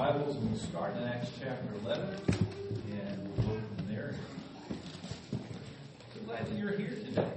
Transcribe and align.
Bibles 0.00 0.34
and 0.36 0.50
we'll 0.50 0.58
start 0.58 0.96
in 0.96 1.02
Acts 1.02 1.28
chapter 1.38 1.68
11 1.84 2.08
and 2.90 3.36
we'll 3.36 3.48
go 3.48 3.60
from 3.76 3.94
there. 3.94 4.14
So 6.14 6.20
glad 6.24 6.46
that 6.46 6.58
you're 6.58 6.70
here 6.70 6.96
today. 7.04 7.28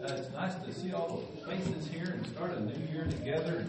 Uh, 0.00 0.12
it's 0.12 0.30
nice 0.30 0.54
to 0.64 0.72
see 0.72 0.92
all 0.92 1.24
the 1.34 1.44
faces 1.44 1.88
here 1.88 2.12
and 2.16 2.24
start 2.28 2.52
a 2.52 2.60
new 2.60 2.86
year 2.92 3.06
together. 3.06 3.66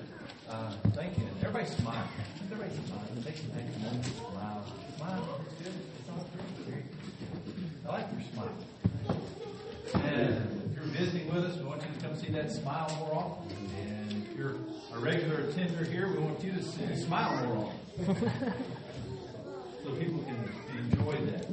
Uh, 0.47 0.73
thank 0.91 1.18
you. 1.18 1.23
Everybody 1.41 1.65
smile. 1.65 2.07
Everybody 2.52 2.70
smile. 2.86 3.02
Take, 3.25 3.36
take 3.36 3.75
a 3.77 3.79
moment 3.79 4.05
smile. 4.05 4.64
Smile. 4.98 5.39
It's 5.48 5.64
good. 5.64 5.73
It's 6.00 6.09
all 6.11 6.27
good. 6.68 6.84
I 7.89 7.91
like 7.93 8.05
your 8.14 8.21
smile. 8.32 10.04
And 10.04 10.70
if 10.70 10.75
you're 10.75 10.86
visiting 10.86 11.34
with 11.34 11.45
us, 11.45 11.57
we 11.57 11.64
want 11.64 11.82
you 11.82 11.88
to 12.00 12.07
come 12.07 12.16
see 12.16 12.32
that 12.34 12.52
smile 12.52 12.95
more 13.00 13.16
often. 13.16 13.57
And 13.88 14.27
if 14.30 14.38
you're 14.38 14.57
a 14.93 15.00
regular 15.00 15.50
attender 15.50 15.83
here, 15.83 16.09
we 16.09 16.19
want 16.19 16.43
you 16.43 16.51
to 16.51 16.61
see, 16.61 16.95
smile 16.95 17.43
more 17.47 17.65
often 17.65 17.82
so 17.97 19.92
people 20.00 20.24
can 20.24 20.50
enjoy 20.78 21.18
that. 21.25 21.46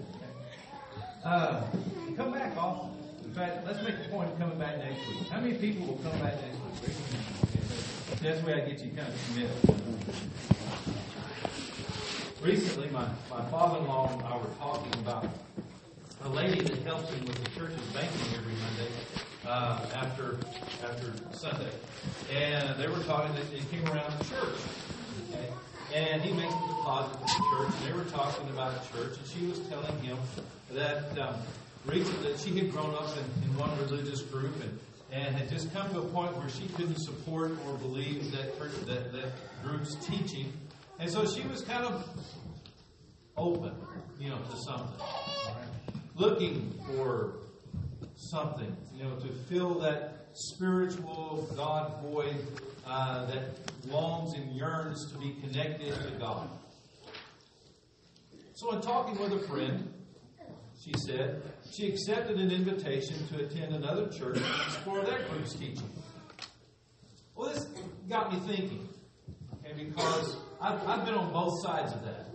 Uh, 1.24 1.62
come 2.16 2.32
back 2.32 2.56
often. 2.56 2.90
In 3.24 3.32
fact, 3.32 3.66
let's 3.66 3.82
make 3.82 3.94
a 4.04 4.08
point 4.08 4.32
of 4.32 4.38
coming 4.38 4.58
back 4.58 4.78
next 4.78 5.06
week. 5.06 5.28
How 5.28 5.40
many 5.40 5.54
people 5.54 5.86
will 5.86 5.98
come 5.98 6.18
back 6.20 6.34
next 6.40 6.58
week? 6.86 6.96
That's 8.22 8.42
way 8.44 8.54
I 8.54 8.60
get 8.68 8.80
you 8.80 8.90
kind 8.90 9.08
of 9.08 9.14
committed. 9.28 9.56
Recently, 12.42 12.88
my, 12.88 13.06
my 13.30 13.42
father-in-law 13.50 14.12
and 14.14 14.22
I 14.22 14.36
were 14.36 14.54
talking 14.58 14.94
about 15.00 15.26
a 16.24 16.28
lady 16.28 16.62
that 16.62 16.78
helps 16.82 17.10
him 17.10 17.24
with 17.26 17.42
the 17.44 17.50
church's 17.50 17.86
banking 17.92 18.34
every 18.34 18.54
Monday 18.54 18.90
uh, 19.46 19.86
after 19.94 20.38
after 20.82 21.12
Sunday, 21.32 21.70
and 22.34 22.78
they 22.78 22.88
were 22.88 23.02
talking 23.04 23.34
that 23.34 23.44
it 23.52 23.70
came 23.70 23.84
around 23.86 24.18
the 24.18 24.24
church. 24.24 24.56
Okay, 25.32 25.48
and 25.94 26.22
he 26.22 26.32
makes 26.32 26.54
a 26.54 26.68
deposit 26.68 27.20
with 27.20 27.28
the 27.28 27.44
church, 27.50 27.74
and 27.80 27.88
they 27.88 27.98
were 27.98 28.10
talking 28.10 28.48
about 28.50 28.74
a 28.74 28.92
church, 28.92 29.18
and 29.18 29.26
she 29.26 29.46
was 29.46 29.58
telling 29.68 29.98
him 30.02 30.18
that 30.72 31.18
um, 31.18 31.36
recently 31.86 32.36
she 32.38 32.56
had 32.58 32.70
grown 32.70 32.94
up 32.94 33.16
in, 33.16 33.42
in 33.42 33.56
one 33.58 33.70
religious 33.78 34.22
group 34.22 34.54
and 34.62 34.78
and 35.12 35.34
had 35.34 35.48
just 35.48 35.72
come 35.72 35.90
to 35.92 35.98
a 35.98 36.04
point 36.04 36.36
where 36.36 36.48
she 36.48 36.68
couldn't 36.68 37.00
support 37.00 37.52
or 37.66 37.74
believe 37.78 38.30
that 38.30 38.56
that, 38.86 39.12
that 39.12 39.32
group's 39.62 39.96
teaching, 40.06 40.52
and 40.98 41.10
so 41.10 41.26
she 41.26 41.46
was 41.48 41.62
kind 41.62 41.84
of 41.84 42.08
open, 43.36 43.72
you 44.18 44.28
know, 44.30 44.38
to 44.38 44.56
something, 44.58 45.04
looking 46.14 46.72
for 46.86 47.34
something, 48.28 48.76
you 48.94 49.04
know, 49.04 49.16
to 49.16 49.28
fill 49.48 49.80
that 49.80 50.28
spiritual 50.34 51.48
God 51.56 52.02
void 52.02 52.36
uh, 52.86 53.26
that 53.26 53.42
longs 53.86 54.34
and 54.34 54.52
yearns 54.52 55.10
to 55.12 55.18
be 55.18 55.36
connected 55.40 55.94
to 55.94 56.10
God. 56.18 56.48
So, 58.54 58.72
in 58.72 58.82
talking 58.82 59.18
with 59.18 59.32
a 59.32 59.48
friend, 59.48 59.92
she 60.84 60.92
said 61.06 61.42
she 61.72 61.88
accepted 61.88 62.38
an 62.38 62.50
invitation 62.50 63.26
to 63.28 63.44
attend 63.44 63.74
another 63.74 64.08
church 64.08 64.36
and 64.36 64.46
explore 64.66 65.02
that 65.02 65.30
group's 65.30 65.54
teaching. 65.54 65.90
Well, 67.34 67.54
this 67.54 67.64
got 68.08 68.32
me 68.32 68.38
thinking, 68.54 68.88
okay, 69.64 69.84
because 69.84 70.36
I've, 70.60 70.86
I've 70.86 71.04
been 71.06 71.14
on 71.14 71.32
both 71.32 71.62
sides 71.62 71.92
of 71.92 72.04
that. 72.04 72.26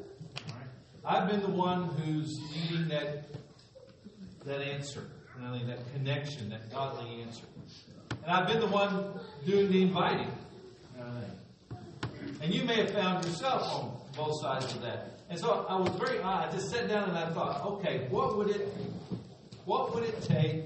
I've 1.04 1.30
been 1.30 1.42
the 1.42 1.50
one 1.50 1.90
who's 1.90 2.40
needing 2.56 2.88
that 2.88 3.26
that 4.46 4.62
answer, 4.62 5.08
really, 5.42 5.64
that 5.66 5.80
connection, 5.94 6.50
that 6.50 6.72
godly 6.72 7.22
answer. 7.22 7.44
And 8.24 8.32
I've 8.32 8.48
been 8.48 8.60
the 8.60 8.68
one 8.68 9.20
doing 9.46 9.72
the 9.72 9.82
inviting. 9.84 10.32
And 12.42 12.54
you 12.54 12.64
may 12.64 12.76
have 12.76 12.92
found 12.92 13.26
yourself 13.26 13.64
on 13.64 13.98
both 14.16 14.42
sides 14.42 14.74
of 14.74 14.82
that. 14.82 15.20
And 15.30 15.40
so 15.40 15.66
I 15.68 15.76
was 15.76 15.90
very 15.96 16.20
I 16.20 16.52
just 16.52 16.70
sat 16.70 16.88
down 16.88 17.10
and 17.10 17.18
I 17.18 17.30
thought, 17.32 17.66
okay, 17.66 18.08
what 18.10 18.38
would 18.38 18.50
it 18.50 18.72
what 19.66 19.94
would 19.96 20.04
it 20.04 20.22
take 20.22 20.66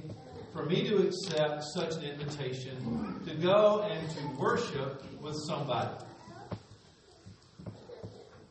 for 0.51 0.65
me 0.65 0.87
to 0.89 1.07
accept 1.07 1.63
such 1.73 1.95
an 1.95 2.03
invitation 2.03 3.21
to 3.25 3.33
go 3.35 3.87
and 3.89 4.09
to 4.09 4.27
worship 4.37 5.03
with 5.21 5.35
somebody? 5.47 5.95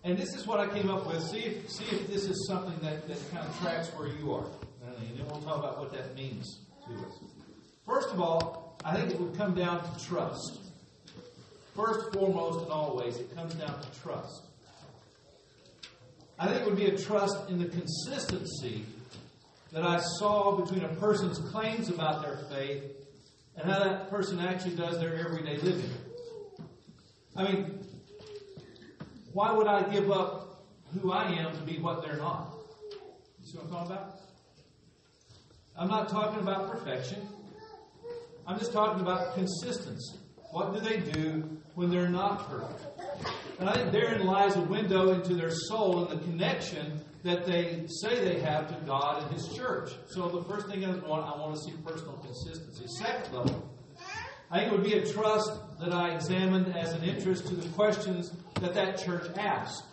And 0.05 0.17
this 0.17 0.35
is 0.35 0.47
what 0.47 0.61
I 0.61 0.69
came 0.69 0.89
up 0.89 1.07
with. 1.07 1.23
See 1.25 1.41
if 1.41 1.71
see 1.71 1.85
if 1.85 2.07
this 2.07 2.25
is 2.25 2.47
something 2.47 2.79
that, 2.81 3.07
that 3.09 3.31
kind 3.31 3.47
of 3.47 3.59
tracks 3.61 3.89
where 3.89 4.09
you 4.09 4.33
are. 4.33 4.47
And 5.01 5.19
then 5.19 5.27
we'll 5.27 5.41
talk 5.41 5.59
about 5.59 5.79
what 5.79 5.93
that 5.93 6.15
means 6.15 6.61
to 6.87 6.93
us. 7.07 7.19
First 7.87 8.11
of 8.11 8.21
all, 8.21 8.79
I 8.85 8.95
think 8.97 9.13
it 9.13 9.21
would 9.21 9.37
come 9.37 9.55
down 9.55 9.83
to 9.83 10.05
trust. 10.05 10.61
First, 11.75 12.13
foremost, 12.13 12.63
and 12.63 12.73
always, 12.73 13.17
it 13.17 13.35
comes 13.35 13.55
down 13.55 13.81
to 13.81 14.01
trust. 14.01 14.43
I 16.39 16.47
think 16.47 16.63
it 16.63 16.67
would 16.67 16.77
be 16.77 16.87
a 16.87 16.99
trust 16.99 17.49
in 17.49 17.59
the 17.59 17.67
consistency 17.67 18.85
that 19.73 19.83
I 19.83 20.01
saw 20.19 20.57
between 20.57 20.85
a 20.85 20.95
person's 20.97 21.39
claims 21.51 21.89
about 21.89 22.23
their 22.23 22.39
faith 22.51 22.85
and 23.57 23.71
how 23.71 23.79
that 23.81 24.09
person 24.09 24.39
actually 24.39 24.77
does 24.77 24.99
their 24.99 25.17
everyday 25.17 25.59
living. 25.59 25.91
I 27.37 27.43
mean, 27.45 27.87
why 29.33 29.53
would 29.53 29.67
I 29.67 29.83
give 29.93 30.11
up 30.11 30.65
who 31.01 31.13
I 31.13 31.25
am 31.33 31.55
to 31.55 31.63
be 31.63 31.79
what 31.79 32.03
they're 32.03 32.17
not? 32.17 32.55
You 33.41 33.47
see 33.47 33.59
what 33.59 33.67
I'm 33.67 33.71
talking 33.71 33.93
about? 33.93 34.21
I'm 35.79 35.87
not 35.87 36.09
talking 36.09 36.41
about 36.41 36.69
perfection. 36.69 37.27
I'm 38.49 38.59
just 38.59 38.73
talking 38.73 39.01
about 39.01 39.35
consistency. 39.35 40.19
What 40.51 40.75
do 40.75 40.81
they 40.81 40.99
do 40.99 41.49
when 41.77 41.89
they're 41.89 42.09
not 42.09 42.51
perfect? 42.51 42.85
And 43.61 43.69
I 43.69 43.75
think 43.75 43.93
therein 43.93 44.27
lies 44.27 44.57
a 44.57 44.61
window 44.61 45.13
into 45.13 45.35
their 45.35 45.53
soul 45.53 46.09
and 46.09 46.19
the 46.19 46.25
connection 46.25 47.01
that 47.23 47.47
they 47.47 47.85
say 47.87 48.25
they 48.25 48.41
have 48.41 48.67
to 48.69 48.87
God 48.87 49.23
and 49.23 49.33
His 49.33 49.55
church. 49.55 49.93
So 50.09 50.29
the 50.29 50.43
first 50.53 50.67
thing 50.67 50.85
I 50.85 50.91
want, 50.97 51.27
I 51.27 51.39
want 51.39 51.55
to 51.55 51.61
see 51.61 51.73
personal 51.85 52.15
consistency. 52.15 52.87
Second 52.89 53.33
level, 53.33 53.71
I 54.51 54.61
think 54.61 54.73
it 54.73 54.77
would 54.77 54.85
be 54.85 54.95
a 54.95 55.07
trust 55.13 55.53
that 55.79 55.93
I 55.93 56.15
examined 56.15 56.75
as 56.77 56.93
an 56.93 57.05
interest 57.05 57.47
to 57.49 57.55
the 57.55 57.69
questions 57.69 58.33
that 58.55 58.75
that 58.75 58.99
church 58.99 59.31
asked. 59.37 59.85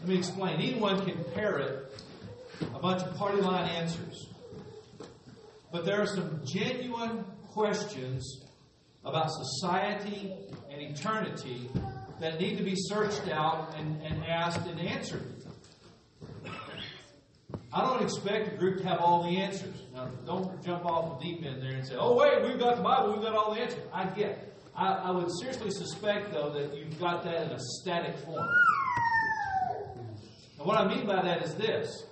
Let 0.00 0.08
me 0.08 0.18
explain. 0.18 0.56
Anyone 0.60 1.04
can 1.04 1.22
parrot 1.34 1.92
a 2.60 2.78
bunch 2.78 3.02
of 3.02 3.14
party 3.16 3.40
line 3.40 3.68
answers. 3.70 4.26
But 5.72 5.84
there 5.84 6.00
are 6.00 6.06
some 6.06 6.40
genuine 6.44 7.24
questions 7.52 8.44
about 9.04 9.30
society 9.30 10.34
and 10.70 10.80
eternity 10.80 11.70
that 12.20 12.40
need 12.40 12.56
to 12.58 12.64
be 12.64 12.74
searched 12.74 13.28
out 13.28 13.74
and, 13.76 14.02
and 14.02 14.24
asked 14.24 14.66
and 14.66 14.80
answered. 14.80 15.22
I 17.72 17.82
don't 17.82 18.02
expect 18.02 18.54
a 18.54 18.56
group 18.56 18.78
to 18.78 18.88
have 18.88 19.00
all 19.00 19.22
the 19.24 19.36
answers. 19.36 19.74
Now, 19.94 20.08
don't 20.24 20.64
jump 20.64 20.86
off 20.86 21.18
the 21.18 21.24
deep 21.24 21.44
end 21.44 21.62
there 21.62 21.72
and 21.72 21.86
say, 21.86 21.94
oh, 21.98 22.16
wait, 22.16 22.42
we've 22.42 22.58
got 22.58 22.76
the 22.76 22.82
Bible, 22.82 23.12
we've 23.12 23.22
got 23.22 23.34
all 23.34 23.54
the 23.54 23.60
answers. 23.60 23.82
I 23.92 24.06
get 24.06 24.30
it. 24.30 24.54
I, 24.74 24.92
I 24.94 25.10
would 25.10 25.28
seriously 25.40 25.70
suspect, 25.70 26.32
though, 26.32 26.50
that 26.50 26.76
you've 26.76 26.98
got 26.98 27.22
that 27.24 27.42
in 27.42 27.50
a 27.50 27.58
static 27.58 28.16
form. 28.18 28.48
And 30.58 30.66
what 30.66 30.78
I 30.78 30.88
mean 30.88 31.06
by 31.06 31.22
that 31.22 31.42
is 31.42 31.54
this 31.54 32.04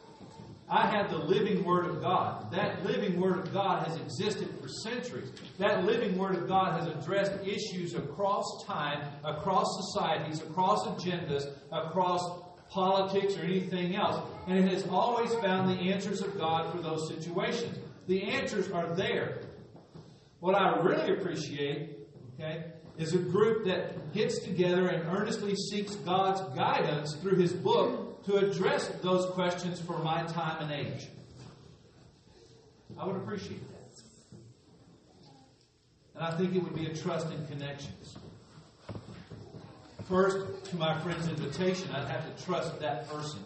I 0.68 0.86
have 0.86 1.10
the 1.10 1.18
living 1.18 1.62
Word 1.62 1.84
of 1.84 2.00
God. 2.00 2.50
That 2.50 2.84
living 2.84 3.20
Word 3.20 3.38
of 3.38 3.52
God 3.52 3.86
has 3.86 3.96
existed 4.00 4.48
for 4.60 4.68
centuries. 4.68 5.30
That 5.58 5.84
living 5.84 6.16
Word 6.16 6.36
of 6.36 6.48
God 6.48 6.80
has 6.80 6.88
addressed 6.88 7.32
issues 7.46 7.94
across 7.94 8.64
time, 8.66 9.12
across 9.24 9.66
societies, 9.82 10.40
across 10.40 10.86
agendas, 10.86 11.54
across 11.70 12.22
politics, 12.70 13.36
or 13.36 13.42
anything 13.42 13.94
else. 13.94 14.26
And 14.48 14.58
it 14.58 14.72
has 14.72 14.86
always 14.88 15.34
found 15.34 15.68
the 15.68 15.92
answers 15.92 16.22
of 16.22 16.36
God 16.38 16.72
for 16.72 16.80
those 16.80 17.08
situations. 17.08 17.78
The 18.06 18.22
answers 18.22 18.70
are 18.70 18.94
there. 18.94 19.42
What 20.40 20.54
I 20.54 20.80
really 20.80 21.12
appreciate, 21.12 21.98
okay, 22.34 22.64
is 22.96 23.12
a 23.12 23.18
group 23.18 23.66
that 23.66 24.12
gets 24.12 24.38
together 24.38 24.88
and 24.88 25.06
earnestly 25.14 25.54
seeks 25.56 25.94
God's 25.96 26.40
guidance 26.56 27.16
through 27.16 27.36
His 27.36 27.52
book 27.52 28.03
to 28.26 28.36
address 28.36 28.88
those 29.02 29.26
questions 29.32 29.80
for 29.80 29.98
my 29.98 30.22
time 30.24 30.62
and 30.62 30.72
age. 30.72 31.08
I 32.98 33.06
would 33.06 33.16
appreciate 33.16 33.60
that. 33.68 33.74
And 36.14 36.24
I 36.24 36.30
think 36.36 36.54
it 36.54 36.62
would 36.62 36.74
be 36.74 36.86
a 36.86 36.96
trust 36.96 37.26
in 37.30 37.46
connections. 37.46 38.16
First, 40.08 40.66
to 40.66 40.76
my 40.76 40.98
friend's 41.00 41.28
invitation, 41.28 41.90
I'd 41.94 42.08
have 42.08 42.36
to 42.36 42.44
trust 42.44 42.78
that 42.80 43.08
person 43.08 43.40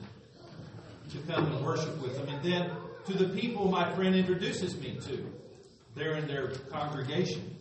to 1.12 1.19
come 1.32 1.46
and 1.46 1.64
worship 1.64 2.00
with 2.02 2.16
them. 2.16 2.28
And 2.28 2.42
then 2.42 2.70
to 3.06 3.12
the 3.14 3.28
people 3.40 3.69
my 3.69 3.92
friend 3.94 4.14
introduces 4.14 4.78
me 4.78 4.98
to. 5.06 5.25
They're 5.94 6.16
in 6.16 6.26
their 6.26 6.48
congregation. 6.70 7.56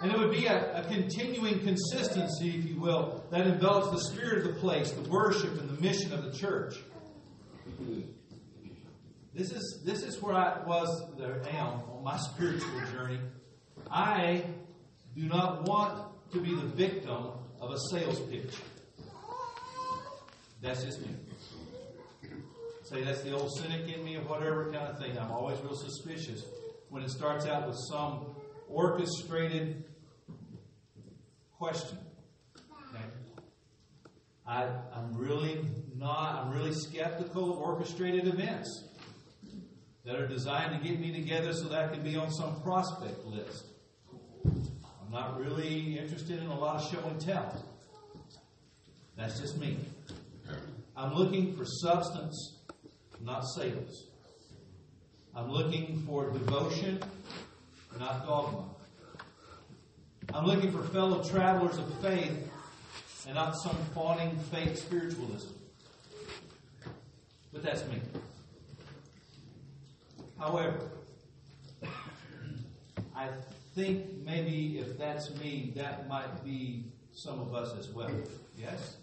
And 0.00 0.12
it 0.12 0.18
would 0.18 0.30
be 0.30 0.46
a, 0.46 0.80
a, 0.80 0.84
continuing 0.84 1.58
consistency, 1.60 2.50
if 2.50 2.64
you 2.66 2.80
will, 2.80 3.24
that 3.30 3.46
envelops 3.46 3.90
the 3.90 4.12
spirit 4.12 4.46
of 4.46 4.54
the 4.54 4.60
place, 4.60 4.92
the 4.92 5.08
worship, 5.08 5.58
and 5.58 5.68
the 5.68 5.80
mission 5.80 6.12
of 6.12 6.22
the 6.24 6.32
church. 6.38 6.76
This 9.34 9.50
is, 9.50 9.82
this 9.84 10.02
is 10.02 10.22
where 10.22 10.34
I 10.34 10.62
was, 10.64 10.88
there 11.18 11.42
am 11.50 11.80
on 11.92 12.04
my 12.04 12.16
spiritual 12.16 12.80
journey. 12.92 13.18
I 13.90 14.44
do 15.16 15.22
not 15.22 15.66
want 15.66 16.08
to 16.32 16.40
be 16.40 16.54
the 16.54 16.66
victim 16.66 17.30
of 17.60 17.70
a 17.72 17.78
sales 17.90 18.20
pitch. 18.20 18.54
That's 20.60 20.84
just 20.84 21.00
me. 21.00 21.08
Say 22.84 23.02
that's 23.02 23.22
the 23.22 23.32
old 23.32 23.52
cynic 23.56 23.92
in 23.94 24.04
me 24.04 24.16
or 24.16 24.22
whatever 24.22 24.72
kind 24.72 24.88
of 24.88 24.98
thing. 24.98 25.18
I'm 25.18 25.30
always 25.30 25.60
real 25.60 25.76
suspicious 25.76 26.44
when 26.88 27.02
it 27.02 27.10
starts 27.10 27.46
out 27.46 27.66
with 27.66 27.76
some 27.90 28.34
orchestrated 28.68 29.84
question. 31.58 31.98
Okay? 32.94 33.04
I, 34.46 34.64
I'm 34.94 35.16
really 35.16 35.64
not, 35.96 36.44
I'm 36.44 36.52
really 36.52 36.72
skeptical 36.72 37.52
of 37.52 37.58
orchestrated 37.58 38.26
events 38.26 38.84
that 40.04 40.16
are 40.16 40.26
designed 40.26 40.80
to 40.80 40.88
get 40.88 40.98
me 40.98 41.12
together 41.12 41.52
so 41.52 41.68
that 41.68 41.84
I 41.84 41.94
can 41.94 42.02
be 42.02 42.16
on 42.16 42.30
some 42.30 42.62
prospect 42.62 43.24
list. 43.24 43.66
I'm 44.44 45.12
not 45.12 45.38
really 45.38 45.98
interested 45.98 46.38
in 46.38 46.46
a 46.46 46.58
lot 46.58 46.76
of 46.76 46.90
show 46.90 47.06
and 47.08 47.20
tell. 47.20 47.64
That's 49.16 49.40
just 49.40 49.58
me. 49.58 49.78
I'm 50.96 51.14
looking 51.14 51.56
for 51.56 51.64
substance, 51.64 52.58
not 53.20 53.42
sales. 53.56 54.06
I'm 55.34 55.50
looking 55.50 56.02
for 56.06 56.30
devotion, 56.30 57.00
not 57.96 58.26
dogma. 58.26 58.64
I'm 60.34 60.44
looking 60.44 60.70
for 60.72 60.82
fellow 60.88 61.22
travelers 61.24 61.78
of 61.78 61.92
faith 62.00 62.50
and 63.26 63.34
not 63.34 63.54
some 63.62 63.76
fawning 63.94 64.38
fake 64.50 64.76
spiritualism. 64.76 65.52
But 67.52 67.62
that's 67.62 67.86
me. 67.88 68.00
However, 70.38 70.90
I 73.16 73.28
think 73.74 74.06
maybe 74.24 74.78
if 74.78 74.98
that's 74.98 75.34
me, 75.40 75.72
that 75.76 76.08
might 76.08 76.44
be 76.44 76.84
some 77.12 77.40
of 77.40 77.54
us 77.54 77.74
as 77.78 77.88
well. 77.88 78.10
Yes? 78.56 78.96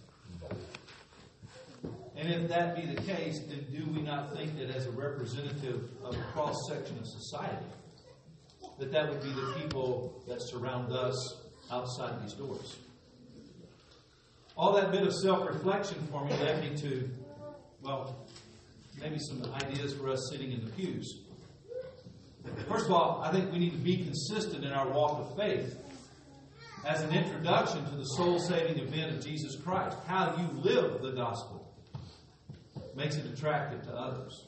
And 2.15 2.29
if 2.29 2.47
that 2.47 2.75
be 2.75 2.85
the 2.85 3.01
case, 3.01 3.39
then 3.47 3.65
do 3.71 3.91
we 3.91 4.01
not 4.01 4.35
think 4.35 4.57
that 4.57 4.69
as 4.69 4.85
a 4.85 4.91
representative 4.91 5.89
of 6.03 6.15
a 6.15 6.23
cross 6.31 6.55
section 6.69 6.97
of 6.97 7.05
society, 7.05 7.65
that 8.79 8.91
that 8.91 9.09
would 9.09 9.21
be 9.21 9.31
the 9.31 9.53
people 9.61 10.21
that 10.27 10.41
surround 10.41 10.91
us 10.91 11.41
outside 11.71 12.23
these 12.23 12.33
doors? 12.33 12.77
All 14.57 14.73
that 14.73 14.91
bit 14.91 15.03
of 15.03 15.13
self 15.13 15.47
reflection 15.47 16.07
for 16.11 16.23
me 16.23 16.31
led 16.37 16.61
me 16.61 16.77
to, 16.77 17.09
well, 17.81 18.25
maybe 18.99 19.17
some 19.19 19.43
ideas 19.53 19.93
for 19.93 20.09
us 20.09 20.29
sitting 20.31 20.51
in 20.51 20.63
the 20.63 20.71
pews. 20.71 21.21
First 22.69 22.85
of 22.85 22.91
all, 22.91 23.21
I 23.23 23.31
think 23.31 23.51
we 23.51 23.59
need 23.59 23.71
to 23.71 23.77
be 23.77 23.97
consistent 23.97 24.63
in 24.63 24.71
our 24.71 24.87
walk 24.87 25.19
of 25.19 25.35
faith 25.35 25.77
as 26.85 27.01
an 27.01 27.11
introduction 27.11 27.83
to 27.85 27.95
the 27.95 28.03
soul 28.03 28.39
saving 28.39 28.79
event 28.79 29.15
of 29.15 29.25
Jesus 29.25 29.55
Christ. 29.55 29.97
How 30.07 30.35
you 30.37 30.61
live 30.61 31.01
the 31.01 31.11
gospel 31.11 31.73
makes 32.95 33.15
it 33.15 33.25
attractive 33.25 33.83
to 33.83 33.93
others. 33.93 34.45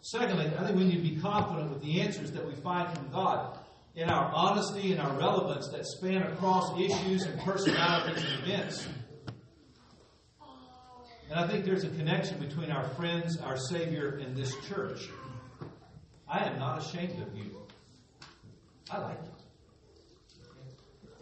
Secondly, 0.00 0.50
I 0.58 0.64
think 0.64 0.76
we 0.76 0.84
need 0.84 1.02
to 1.02 1.14
be 1.14 1.20
confident 1.20 1.70
with 1.70 1.82
the 1.82 2.00
answers 2.00 2.32
that 2.32 2.46
we 2.46 2.54
find 2.54 2.96
from 2.96 3.10
God 3.10 3.58
in 3.94 4.08
our 4.08 4.32
honesty 4.32 4.92
and 4.92 5.00
our 5.00 5.12
relevance 5.18 5.68
that 5.68 5.84
span 5.84 6.22
across 6.22 6.78
issues 6.78 7.24
and 7.24 7.38
personalities 7.40 8.24
and 8.24 8.44
events. 8.44 8.86
And 11.30 11.38
I 11.38 11.46
think 11.46 11.64
there's 11.64 11.84
a 11.84 11.88
connection 11.90 12.38
between 12.38 12.70
our 12.70 12.88
friends, 12.90 13.38
our 13.38 13.56
Savior, 13.56 14.18
and 14.24 14.36
this 14.36 14.54
church. 14.68 15.08
I 16.28 16.44
am 16.44 16.58
not 16.58 16.78
ashamed 16.78 17.20
of 17.20 17.36
you. 17.36 17.66
I 18.90 18.98
like 18.98 19.18
you. 19.24 19.30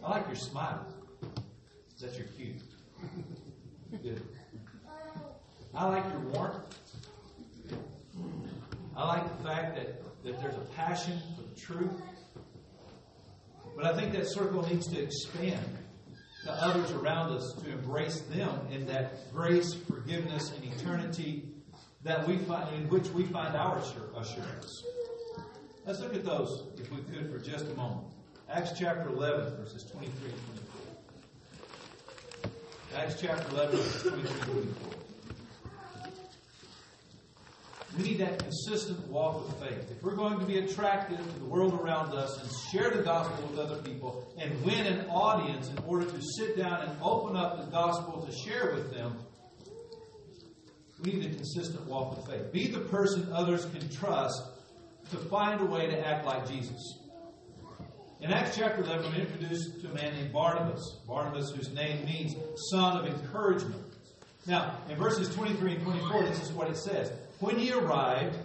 I 0.03 0.11
like 0.11 0.27
your 0.27 0.35
smile. 0.35 0.85
That 1.99 2.15
you're 2.15 2.27
cute. 2.27 2.61
Good. 4.03 4.21
I 5.73 5.87
like 5.89 6.05
your 6.11 6.19
warmth. 6.19 6.77
I 8.97 9.05
like 9.05 9.37
the 9.37 9.43
fact 9.43 9.75
that, 9.75 10.23
that 10.23 10.41
there's 10.41 10.55
a 10.55 10.67
passion 10.75 11.21
for 11.35 11.43
the 11.43 11.55
truth. 11.55 12.01
But 13.75 13.85
I 13.85 13.95
think 13.95 14.11
that 14.13 14.27
circle 14.27 14.67
needs 14.67 14.87
to 14.87 14.99
expand 14.99 15.77
to 16.45 16.51
others 16.51 16.91
around 16.91 17.31
us 17.31 17.53
to 17.63 17.69
embrace 17.69 18.21
them 18.21 18.59
in 18.71 18.87
that 18.87 19.31
grace, 19.31 19.75
forgiveness, 19.75 20.51
and 20.51 20.73
eternity 20.73 21.43
that 22.01 22.27
we 22.27 22.37
find 22.37 22.73
in 22.73 22.89
which 22.89 23.07
we 23.09 23.23
find 23.25 23.55
our 23.55 23.77
assurance. 23.77 24.83
Let's 25.85 25.99
look 25.99 26.15
at 26.15 26.25
those, 26.25 26.63
if 26.77 26.91
we 26.91 26.97
could, 27.03 27.31
for 27.31 27.37
just 27.37 27.65
a 27.67 27.75
moment. 27.75 28.07
Acts 28.49 28.71
chapter 28.79 29.09
11, 29.09 29.57
verses 29.57 29.83
23 29.91 30.31
and 30.31 30.41
24. 32.41 32.99
Acts 32.99 33.21
chapter 33.21 33.47
11, 33.51 33.77
verses 33.77 34.01
23 34.01 34.31
and 34.31 34.75
24. 34.81 34.96
We 37.95 38.03
need 38.03 38.17
that 38.19 38.39
consistent 38.39 39.07
walk 39.07 39.47
of 39.47 39.59
faith. 39.59 39.89
If 39.89 40.03
we're 40.03 40.15
going 40.15 40.39
to 40.39 40.45
be 40.45 40.59
attractive 40.59 41.17
to 41.17 41.39
the 41.39 41.45
world 41.45 41.73
around 41.73 42.13
us 42.13 42.41
and 42.41 42.51
share 42.71 42.89
the 42.89 43.01
gospel 43.01 43.47
with 43.47 43.59
other 43.59 43.81
people 43.81 44.27
and 44.37 44.63
win 44.63 44.85
an 44.85 45.07
audience 45.09 45.69
in 45.69 45.77
order 45.79 46.05
to 46.05 46.21
sit 46.37 46.57
down 46.57 46.81
and 46.81 46.91
open 47.01 47.35
up 47.37 47.57
the 47.57 47.71
gospel 47.71 48.25
to 48.25 48.31
share 48.31 48.73
with 48.73 48.93
them, 48.93 49.17
we 51.03 51.13
need 51.13 51.31
a 51.31 51.35
consistent 51.35 51.85
walk 51.87 52.17
of 52.17 52.27
faith. 52.27 52.51
Be 52.51 52.67
the 52.67 52.79
person 52.79 53.31
others 53.31 53.65
can 53.65 53.87
trust 53.89 54.41
to 55.11 55.17
find 55.17 55.61
a 55.61 55.65
way 55.65 55.87
to 55.87 56.07
act 56.07 56.25
like 56.25 56.47
Jesus. 56.49 56.99
In 58.19 58.31
Acts 58.31 58.57
chapter 58.57 58.81
11, 58.83 59.11
we're 59.11 59.21
introduced 59.21 59.79
to 59.81 59.91
a 59.91 59.93
man 59.93 60.13
named 60.15 60.33
Barnabas. 60.33 60.97
Barnabas, 61.07 61.51
whose 61.51 61.71
name 61.71 62.03
means 62.03 62.35
son 62.71 62.97
of 62.97 63.05
encouragement. 63.05 63.83
Now, 64.47 64.79
in 64.89 64.97
verses 64.97 65.33
23 65.35 65.75
and 65.75 65.83
24, 65.83 66.23
this 66.23 66.41
is 66.41 66.51
what 66.51 66.67
it 66.67 66.77
says. 66.77 67.11
When 67.39 67.57
he 67.57 67.71
arrived 67.71 68.37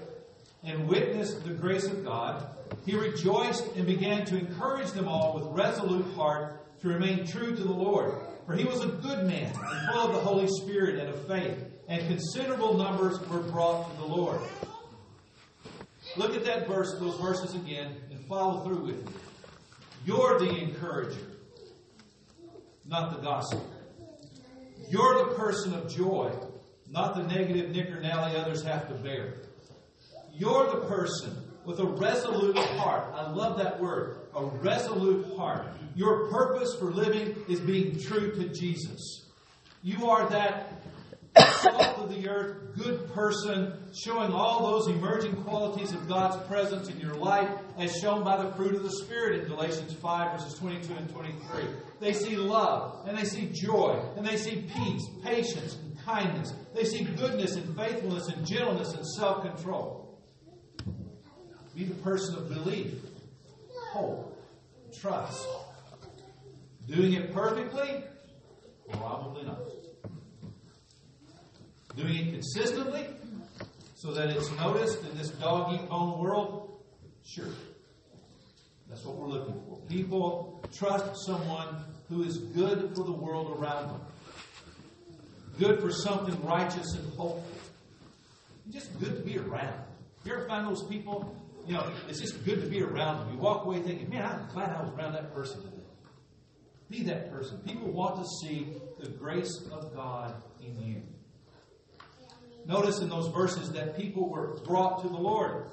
and 0.64 0.88
witnessed 0.88 1.44
the 1.44 1.54
grace 1.54 1.86
of 1.86 2.04
God, 2.04 2.46
he 2.84 2.96
rejoiced 2.96 3.64
and 3.74 3.86
began 3.86 4.24
to 4.26 4.38
encourage 4.38 4.90
them 4.92 5.08
all 5.08 5.34
with 5.34 5.44
resolute 5.56 6.14
heart 6.14 6.80
to 6.82 6.88
remain 6.88 7.26
true 7.26 7.54
to 7.54 7.62
the 7.62 7.72
Lord. 7.72 8.14
For 8.46 8.54
he 8.54 8.64
was 8.64 8.82
a 8.82 8.88
good 8.88 9.26
man 9.26 9.52
and 9.54 9.92
full 9.92 10.08
of 10.08 10.14
the 10.14 10.20
Holy 10.20 10.48
Spirit 10.48 10.98
and 10.98 11.08
of 11.08 11.26
faith, 11.26 11.64
and 11.88 12.06
considerable 12.08 12.74
numbers 12.74 13.20
were 13.28 13.38
brought 13.38 13.90
to 13.90 13.96
the 13.98 14.06
Lord. 14.06 14.40
Look 16.16 16.36
at 16.36 16.44
that 16.44 16.66
verse, 16.66 16.94
those 16.98 17.18
verses 17.18 17.54
again, 17.54 17.96
and 18.10 18.20
follow 18.26 18.64
through 18.64 18.84
with 18.84 19.06
me. 19.06 19.12
You're 20.04 20.38
the 20.38 20.50
encourager, 20.50 21.20
not 22.86 23.12
the 23.12 23.22
gospel. 23.22 23.64
You're 24.90 25.26
the 25.26 25.34
person 25.34 25.72
of 25.72 25.88
joy, 25.88 26.32
not 26.92 27.16
the 27.16 27.22
negative 27.22 27.70
nickernally 27.70 28.36
others 28.36 28.62
have 28.62 28.86
to 28.88 28.94
bear. 28.94 29.34
You're 30.34 30.70
the 30.70 30.86
person 30.86 31.36
with 31.64 31.80
a 31.80 31.86
resolute 31.86 32.56
heart. 32.56 33.12
I 33.14 33.30
love 33.30 33.58
that 33.58 33.80
word, 33.80 34.18
a 34.34 34.44
resolute 34.44 35.36
heart. 35.36 35.68
Your 35.94 36.30
purpose 36.30 36.76
for 36.78 36.90
living 36.90 37.34
is 37.48 37.60
being 37.60 37.98
true 37.98 38.34
to 38.34 38.48
Jesus. 38.48 39.30
You 39.82 40.10
are 40.10 40.28
that 40.30 40.82
salt 41.62 41.98
of 41.98 42.14
the 42.14 42.28
earth, 42.28 42.76
good 42.76 43.10
person, 43.12 43.72
showing 43.94 44.32
all 44.32 44.70
those 44.70 44.88
emerging 44.88 45.36
qualities 45.44 45.92
of 45.92 46.08
God's 46.08 46.36
presence 46.46 46.88
in 46.88 47.00
your 47.00 47.14
life 47.14 47.48
as 47.78 47.96
shown 47.98 48.22
by 48.22 48.42
the 48.42 48.52
fruit 48.52 48.74
of 48.74 48.82
the 48.82 48.90
Spirit 48.90 49.40
in 49.40 49.48
Galatians 49.48 49.94
5, 49.94 50.32
verses 50.32 50.58
22 50.58 50.92
and 50.94 51.10
23. 51.10 51.64
They 52.00 52.12
see 52.12 52.36
love, 52.36 53.06
and 53.06 53.16
they 53.16 53.24
see 53.24 53.46
joy, 53.52 53.98
and 54.16 54.26
they 54.26 54.36
see 54.36 54.68
peace, 54.74 55.06
patience, 55.22 55.78
kindness. 56.04 56.52
They 56.74 56.84
see 56.84 57.04
goodness 57.04 57.56
and 57.56 57.76
faithfulness 57.76 58.28
and 58.28 58.46
gentleness 58.46 58.92
and 58.94 59.06
self 59.06 59.42
control. 59.42 60.18
Be 61.74 61.84
the 61.84 61.94
person 61.96 62.36
of 62.36 62.48
belief, 62.48 62.94
hope, 63.92 64.38
trust. 65.00 65.46
Doing 66.86 67.14
it 67.14 67.32
perfectly? 67.32 68.04
Probably 68.90 69.44
not. 69.44 69.60
Doing 71.96 72.16
it 72.16 72.32
consistently 72.32 73.06
so 73.94 74.12
that 74.12 74.30
it's 74.30 74.50
noticed 74.52 75.02
in 75.04 75.16
this 75.16 75.30
dog 75.30 75.74
eat 75.74 75.88
bone 75.88 76.18
world? 76.18 76.82
Sure. 77.24 77.46
That's 78.88 79.04
what 79.04 79.16
we're 79.16 79.28
looking 79.28 79.62
for. 79.66 79.78
People 79.88 80.64
trust 80.76 81.24
someone 81.24 81.84
who 82.08 82.24
is 82.24 82.38
good 82.38 82.94
for 82.94 83.04
the 83.04 83.12
world 83.12 83.56
around 83.58 83.88
them, 83.88 84.00
good 85.58 85.80
for 85.80 85.90
something 85.90 86.40
righteous 86.44 86.94
and 86.94 87.04
hopeful. 87.14 87.44
Just 88.70 88.98
good 89.00 89.16
to 89.16 89.22
be 89.22 89.38
around. 89.38 89.74
You 90.24 90.34
ever 90.34 90.46
find 90.46 90.66
those 90.66 90.84
people? 90.84 91.36
You 91.66 91.74
know, 91.74 91.90
it's 92.08 92.20
just 92.20 92.44
good 92.44 92.62
to 92.62 92.68
be 92.68 92.82
around 92.82 93.20
them. 93.20 93.34
You 93.34 93.38
walk 93.38 93.64
away 93.64 93.80
thinking, 93.80 94.08
man, 94.08 94.24
I'm 94.24 94.52
glad 94.52 94.70
I 94.70 94.82
was 94.82 94.92
around 94.94 95.12
that 95.14 95.34
person 95.34 95.62
today. 95.62 95.76
Be 96.90 97.02
that 97.04 97.30
person. 97.30 97.58
People 97.58 97.90
want 97.90 98.16
to 98.16 98.24
see 98.40 98.74
the 99.00 99.08
grace 99.08 99.62
of 99.70 99.94
God 99.94 100.34
in 100.60 100.80
you. 100.82 101.02
Notice 102.66 103.00
in 103.00 103.08
those 103.08 103.28
verses 103.28 103.72
that 103.72 103.96
people 103.96 104.28
were 104.28 104.58
brought 104.64 105.02
to 105.02 105.08
the 105.08 105.16
Lord. 105.16 105.66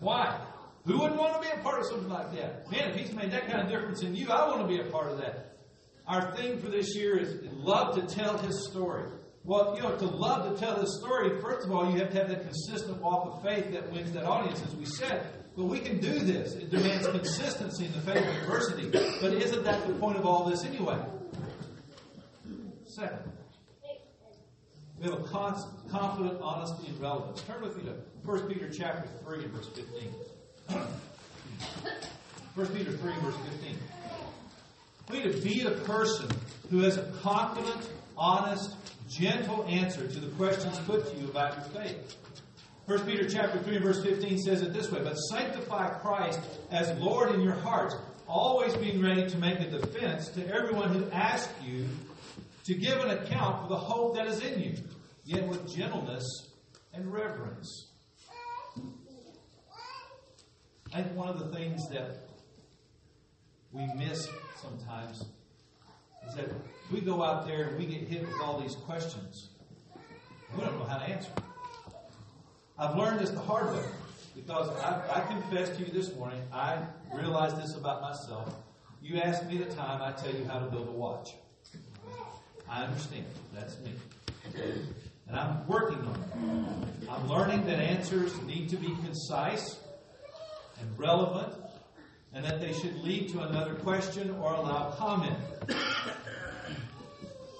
Why? 0.00 0.38
Who 0.84 0.98
wouldn't 0.98 1.18
want 1.18 1.40
to 1.40 1.48
be 1.48 1.52
a 1.52 1.62
part 1.62 1.80
of 1.80 1.86
something 1.86 2.08
like 2.08 2.34
that? 2.34 2.70
Man, 2.70 2.90
if 2.90 2.96
He's 2.96 3.12
made 3.12 3.30
that 3.32 3.48
kind 3.48 3.62
of 3.62 3.68
difference 3.68 4.02
in 4.02 4.14
you, 4.14 4.30
I 4.30 4.48
want 4.48 4.60
to 4.62 4.66
be 4.66 4.80
a 4.80 4.90
part 4.90 5.10
of 5.10 5.18
that. 5.18 5.51
Our 6.06 6.34
theme 6.36 6.60
for 6.60 6.68
this 6.68 6.94
year 6.96 7.18
is 7.18 7.42
love 7.52 7.94
to 7.94 8.14
tell 8.14 8.38
his 8.38 8.68
story. 8.68 9.04
Well, 9.44 9.74
you 9.76 9.82
know, 9.82 9.96
to 9.96 10.06
love 10.06 10.52
to 10.52 10.64
tell 10.64 10.76
his 10.76 10.98
story, 11.00 11.40
first 11.40 11.66
of 11.66 11.72
all, 11.72 11.90
you 11.92 11.98
have 11.98 12.10
to 12.12 12.18
have 12.18 12.28
that 12.28 12.42
consistent 12.42 13.00
walk 13.02 13.26
of 13.26 13.42
faith 13.42 13.72
that 13.72 13.90
wins 13.92 14.12
that 14.12 14.24
audience, 14.24 14.62
as 14.62 14.74
we 14.76 14.84
said. 14.84 15.26
But 15.56 15.64
we 15.64 15.80
can 15.80 15.98
do 15.98 16.20
this. 16.20 16.54
It 16.54 16.70
demands 16.70 17.06
consistency 17.08 17.86
in 17.86 17.92
the 17.92 18.00
face 18.00 18.24
of 18.24 18.36
adversity. 18.36 18.88
But 18.88 19.32
isn't 19.34 19.64
that 19.64 19.86
the 19.86 19.94
point 19.94 20.16
of 20.16 20.26
all 20.26 20.48
this 20.48 20.64
anyway? 20.64 20.98
Second, 22.86 23.18
we 24.98 25.10
have 25.10 25.20
a 25.20 25.24
constant, 25.24 25.90
confident 25.90 26.40
honesty 26.40 26.88
and 26.88 27.00
relevance. 27.00 27.42
Turn 27.42 27.62
with 27.62 27.76
me 27.76 27.84
to 27.84 27.96
1 28.24 28.48
Peter 28.48 28.70
chapter 28.70 29.08
3 29.24 29.44
and 29.44 29.52
verse 29.52 29.68
15. 29.74 30.14
1 32.54 32.66
Peter 32.68 32.92
3 32.92 33.12
verse 33.22 33.34
15. 33.60 33.78
We 35.10 35.24
need 35.24 35.32
to 35.32 35.40
be 35.40 35.62
a 35.62 35.70
person 35.70 36.28
who 36.70 36.80
has 36.80 36.96
a 36.96 37.04
confident, 37.22 37.90
honest, 38.16 38.76
gentle 39.08 39.64
answer 39.64 40.06
to 40.06 40.20
the 40.20 40.28
questions 40.36 40.78
put 40.80 41.10
to 41.10 41.16
you 41.20 41.28
about 41.28 41.54
your 41.56 41.82
faith. 41.82 42.16
1 42.86 43.06
Peter 43.06 43.28
chapter 43.28 43.58
3 43.58 43.78
verse 43.78 44.02
15 44.02 44.38
says 44.38 44.62
it 44.62 44.72
this 44.72 44.90
way, 44.90 45.00
But 45.02 45.14
sanctify 45.14 45.90
Christ 46.00 46.40
as 46.70 46.98
Lord 46.98 47.32
in 47.34 47.40
your 47.40 47.54
hearts, 47.54 47.94
always 48.26 48.74
being 48.76 49.00
ready 49.02 49.28
to 49.28 49.38
make 49.38 49.60
a 49.60 49.70
defense 49.70 50.28
to 50.30 50.46
everyone 50.52 50.92
who 50.92 51.10
asks 51.10 51.52
you 51.64 51.86
to 52.64 52.74
give 52.74 52.98
an 53.00 53.10
account 53.10 53.62
for 53.62 53.68
the 53.68 53.76
hope 53.76 54.16
that 54.16 54.26
is 54.26 54.40
in 54.40 54.60
you, 54.60 54.76
yet 55.24 55.46
with 55.46 55.72
gentleness 55.74 56.24
and 56.94 57.12
reverence. 57.12 57.88
I 60.94 61.02
think 61.02 61.16
one 61.16 61.28
of 61.28 61.38
the 61.38 61.56
things 61.56 61.88
that 61.90 62.31
we 63.72 63.86
miss 63.94 64.28
sometimes 64.60 65.24
is 66.28 66.34
that 66.34 66.48
we 66.92 67.00
go 67.00 67.22
out 67.22 67.46
there 67.46 67.68
and 67.68 67.78
we 67.78 67.86
get 67.86 68.06
hit 68.06 68.22
with 68.22 68.40
all 68.42 68.60
these 68.60 68.74
questions. 68.74 69.48
We 70.54 70.62
don't 70.62 70.78
know 70.78 70.84
how 70.84 70.98
to 70.98 71.04
answer. 71.04 71.30
them. 71.34 71.44
I've 72.78 72.96
learned 72.96 73.20
this 73.20 73.30
the 73.30 73.40
hard 73.40 73.72
way 73.72 73.84
because 74.34 74.68
I, 74.80 75.02
I 75.14 75.20
confessed 75.26 75.78
to 75.78 75.86
you 75.86 75.92
this 75.92 76.14
morning. 76.14 76.40
I 76.52 76.78
realized 77.14 77.62
this 77.62 77.74
about 77.74 78.02
myself. 78.02 78.54
You 79.02 79.20
ask 79.20 79.44
me 79.46 79.58
the 79.58 79.72
time, 79.74 80.00
I 80.02 80.12
tell 80.12 80.34
you 80.34 80.44
how 80.44 80.58
to 80.58 80.66
build 80.66 80.88
a 80.88 80.92
watch. 80.92 81.34
I 82.68 82.84
understand. 82.84 83.26
That's 83.54 83.78
me. 83.80 83.92
And 85.28 85.36
I'm 85.36 85.66
working 85.66 85.98
on 85.98 86.14
it. 86.14 87.08
I'm 87.10 87.28
learning 87.28 87.66
that 87.66 87.78
answers 87.78 88.40
need 88.42 88.68
to 88.70 88.76
be 88.76 88.88
concise 89.04 89.78
and 90.80 90.98
relevant, 90.98 91.52
and 92.34 92.44
that 92.44 92.60
they 92.60 92.72
should 92.72 93.02
lead 93.02 93.28
to 93.30 93.40
another 93.40 93.74
question 93.74 94.30
or 94.40 94.54
allow 94.54 94.90
comment. 94.92 95.36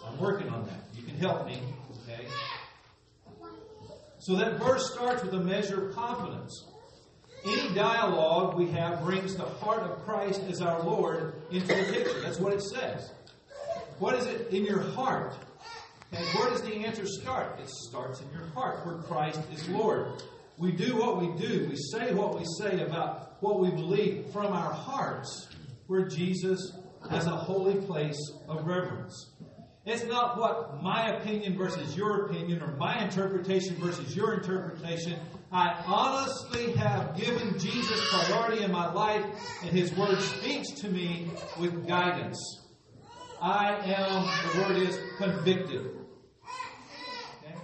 I'm 0.07 0.19
working 0.19 0.49
on 0.49 0.67
that. 0.67 0.81
You 0.95 1.03
can 1.03 1.17
help 1.17 1.47
me, 1.47 1.61
okay? 2.09 2.27
So 4.19 4.37
that 4.37 4.59
verse 4.59 4.93
starts 4.93 5.23
with 5.23 5.35
a 5.35 5.41
measure 5.41 5.89
of 5.89 5.95
confidence. 5.95 6.67
Any 7.45 7.75
dialogue 7.75 8.57
we 8.57 8.69
have 8.69 9.03
brings 9.03 9.35
the 9.35 9.45
heart 9.45 9.83
of 9.83 10.05
Christ 10.05 10.43
as 10.49 10.63
our 10.63 10.81
Lord 10.83 11.35
into 11.51 11.67
the 11.67 11.93
picture. 11.93 12.21
That's 12.21 12.39
what 12.39 12.53
it 12.53 12.63
says. 12.63 13.11
What 13.99 14.15
is 14.15 14.27
it 14.27 14.49
in 14.51 14.65
your 14.65 14.81
heart? 14.81 15.35
And 16.13 16.25
where 16.39 16.51
does 16.51 16.63
the 16.63 16.75
answer 16.75 17.07
start? 17.07 17.59
It 17.59 17.69
starts 17.69 18.21
in 18.21 18.31
your 18.33 18.47
heart, 18.49 18.87
where 18.87 18.97
Christ 18.97 19.41
is 19.53 19.69
Lord. 19.69 20.23
We 20.59 20.71
do 20.71 20.97
what 20.97 21.21
we 21.21 21.29
do, 21.41 21.67
we 21.69 21.77
say 21.77 22.15
what 22.15 22.39
we 22.39 22.45
say 22.59 22.83
about 22.83 23.32
what 23.43 23.61
we 23.61 23.71
believe 23.71 24.33
from 24.33 24.53
our 24.53 24.73
hearts, 24.73 25.49
where 25.89 26.09
Jesus 26.09 26.79
has 27.11 27.27
a 27.27 27.37
holy 27.37 27.85
place 27.85 28.19
of 28.49 28.65
reverence. 28.65 29.33
It's 29.85 30.05
not 30.05 30.39
what 30.39 30.81
my 30.81 31.17
opinion 31.17 31.59
versus 31.59 31.97
your 31.97 32.27
opinion 32.27 32.63
or 32.63 32.77
my 32.77 33.03
interpretation 33.03 33.75
versus 33.81 34.15
your 34.15 34.35
interpretation. 34.35 35.19
I 35.51 35.83
honestly 35.85 36.73
have 36.75 37.17
given 37.17 37.59
Jesus 37.59 38.09
priority 38.09 38.63
in 38.63 38.71
my 38.71 38.93
life, 38.93 39.25
and 39.61 39.77
His 39.77 39.93
Word 39.95 40.21
speaks 40.21 40.81
to 40.83 40.89
me 40.89 41.33
with 41.59 41.87
guidance. 41.87 42.39
I 43.41 43.75
am, 43.93 44.25
the 44.53 44.63
word 44.63 44.77
is, 44.77 44.97
convicted. 45.19 45.99
Okay? 47.43 47.57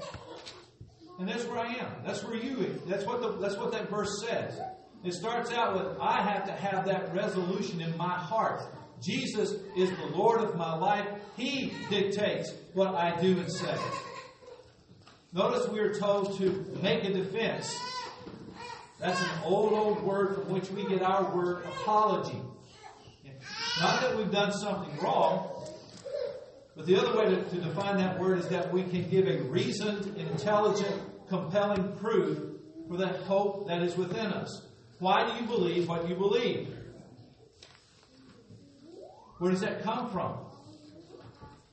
And 1.20 1.28
that's 1.28 1.44
where 1.44 1.60
I 1.60 1.74
am. 1.74 2.02
That's 2.04 2.24
where 2.24 2.34
you 2.34 2.82
that's 2.84 3.04
what 3.06 3.20
the, 3.20 3.38
that's 3.38 3.56
what 3.56 3.70
that 3.70 3.88
verse 3.88 4.24
says. 4.26 4.58
It 5.04 5.12
starts 5.12 5.52
out 5.52 5.74
with 5.74 5.98
I 6.00 6.22
have 6.22 6.46
to 6.46 6.52
have 6.52 6.86
that 6.86 7.14
resolution 7.14 7.80
in 7.80 7.96
my 7.96 8.14
heart. 8.14 8.62
Jesus 9.00 9.52
is 9.76 9.90
the 9.90 10.16
Lord 10.16 10.40
of 10.40 10.56
my 10.56 10.74
life. 10.74 11.06
He 11.36 11.72
dictates 11.88 12.52
what 12.74 12.94
I 12.94 13.20
do 13.20 13.38
and 13.38 13.50
say. 13.50 13.76
Notice 15.32 15.68
we 15.68 15.78
are 15.78 15.94
told 15.94 16.38
to 16.38 16.78
make 16.82 17.04
a 17.04 17.12
defense. 17.12 17.78
That's 18.98 19.20
an 19.20 19.28
old, 19.44 19.72
old 19.72 20.02
word 20.02 20.34
from 20.34 20.50
which 20.50 20.70
we 20.70 20.84
get 20.88 21.02
our 21.02 21.34
word 21.34 21.64
apology. 21.64 22.40
Not 23.80 24.00
that 24.00 24.16
we've 24.16 24.32
done 24.32 24.52
something 24.52 24.98
wrong, 24.98 25.64
but 26.74 26.86
the 26.86 26.96
other 26.96 27.16
way 27.16 27.26
to, 27.26 27.42
to 27.42 27.56
define 27.60 27.98
that 27.98 28.18
word 28.18 28.40
is 28.40 28.48
that 28.48 28.72
we 28.72 28.82
can 28.82 29.08
give 29.08 29.28
a 29.28 29.42
reasoned, 29.42 30.16
intelligent, 30.16 31.00
compelling 31.28 31.96
proof 31.98 32.38
for 32.88 32.96
that 32.96 33.20
hope 33.20 33.68
that 33.68 33.82
is 33.82 33.96
within 33.96 34.26
us. 34.26 34.67
Why 34.98 35.28
do 35.28 35.40
you 35.40 35.46
believe 35.46 35.88
what 35.88 36.08
you 36.08 36.14
believe? 36.14 36.74
Where 39.38 39.52
does 39.52 39.60
that 39.60 39.82
come 39.82 40.10
from? 40.10 40.38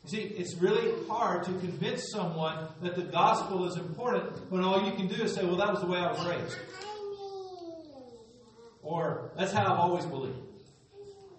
You 0.03 0.09
see, 0.09 0.21
it's 0.21 0.53
really 0.55 0.93
hard 1.07 1.43
to 1.45 1.51
convince 1.53 2.11
someone 2.11 2.67
that 2.81 2.95
the 2.95 3.01
gospel 3.01 3.67
is 3.67 3.75
important 3.77 4.51
when 4.51 4.63
all 4.63 4.85
you 4.85 4.95
can 4.95 5.07
do 5.07 5.23
is 5.23 5.33
say, 5.33 5.43
well, 5.43 5.55
that 5.55 5.71
was 5.71 5.81
the 5.81 5.87
way 5.87 5.97
I 5.97 6.11
was 6.11 6.23
raised. 6.27 6.57
Or, 8.83 9.31
that's 9.35 9.51
how 9.51 9.63
I've 9.63 9.79
always 9.79 10.05
believed. 10.05 10.37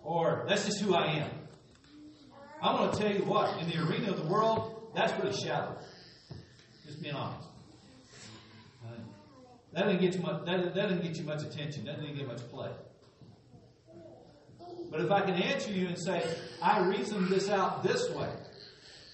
Or, 0.03 0.45
that's 0.49 0.65
just 0.65 0.81
who 0.81 0.97
I 0.97 1.07
am. 1.07 1.31
I 2.61 2.75
want 2.75 2.93
to 2.93 2.99
tell 2.99 3.13
you 3.13 3.23
what, 3.23 3.61
in 3.63 3.69
the 3.69 3.79
arena 3.87 4.11
of 4.11 4.17
the 4.17 4.27
world, 4.27 4.91
that's 4.97 5.13
pretty 5.13 5.37
shallow. 5.37 5.77
Just 6.85 7.01
being 7.01 7.15
honest. 7.15 7.46
That 9.77 9.89
didn't 9.89 10.01
get 10.01 10.15
you 10.15 10.23
much. 10.23 10.47
That, 10.47 10.75
that 10.75 10.89
didn't 10.89 11.03
get 11.03 11.19
you 11.19 11.25
much 11.25 11.43
attention. 11.43 11.85
That 11.85 12.01
didn't 12.01 12.17
get 12.17 12.27
much 12.27 12.41
play. 12.51 12.71
But 14.91 15.01
if 15.03 15.11
I 15.11 15.21
can 15.21 15.35
answer 15.35 15.71
you 15.71 15.87
and 15.87 15.99
say, 15.99 16.25
I 16.63 16.81
reasoned 16.87 17.29
this 17.29 17.51
out 17.51 17.83
this 17.83 18.09
way. 18.11 18.31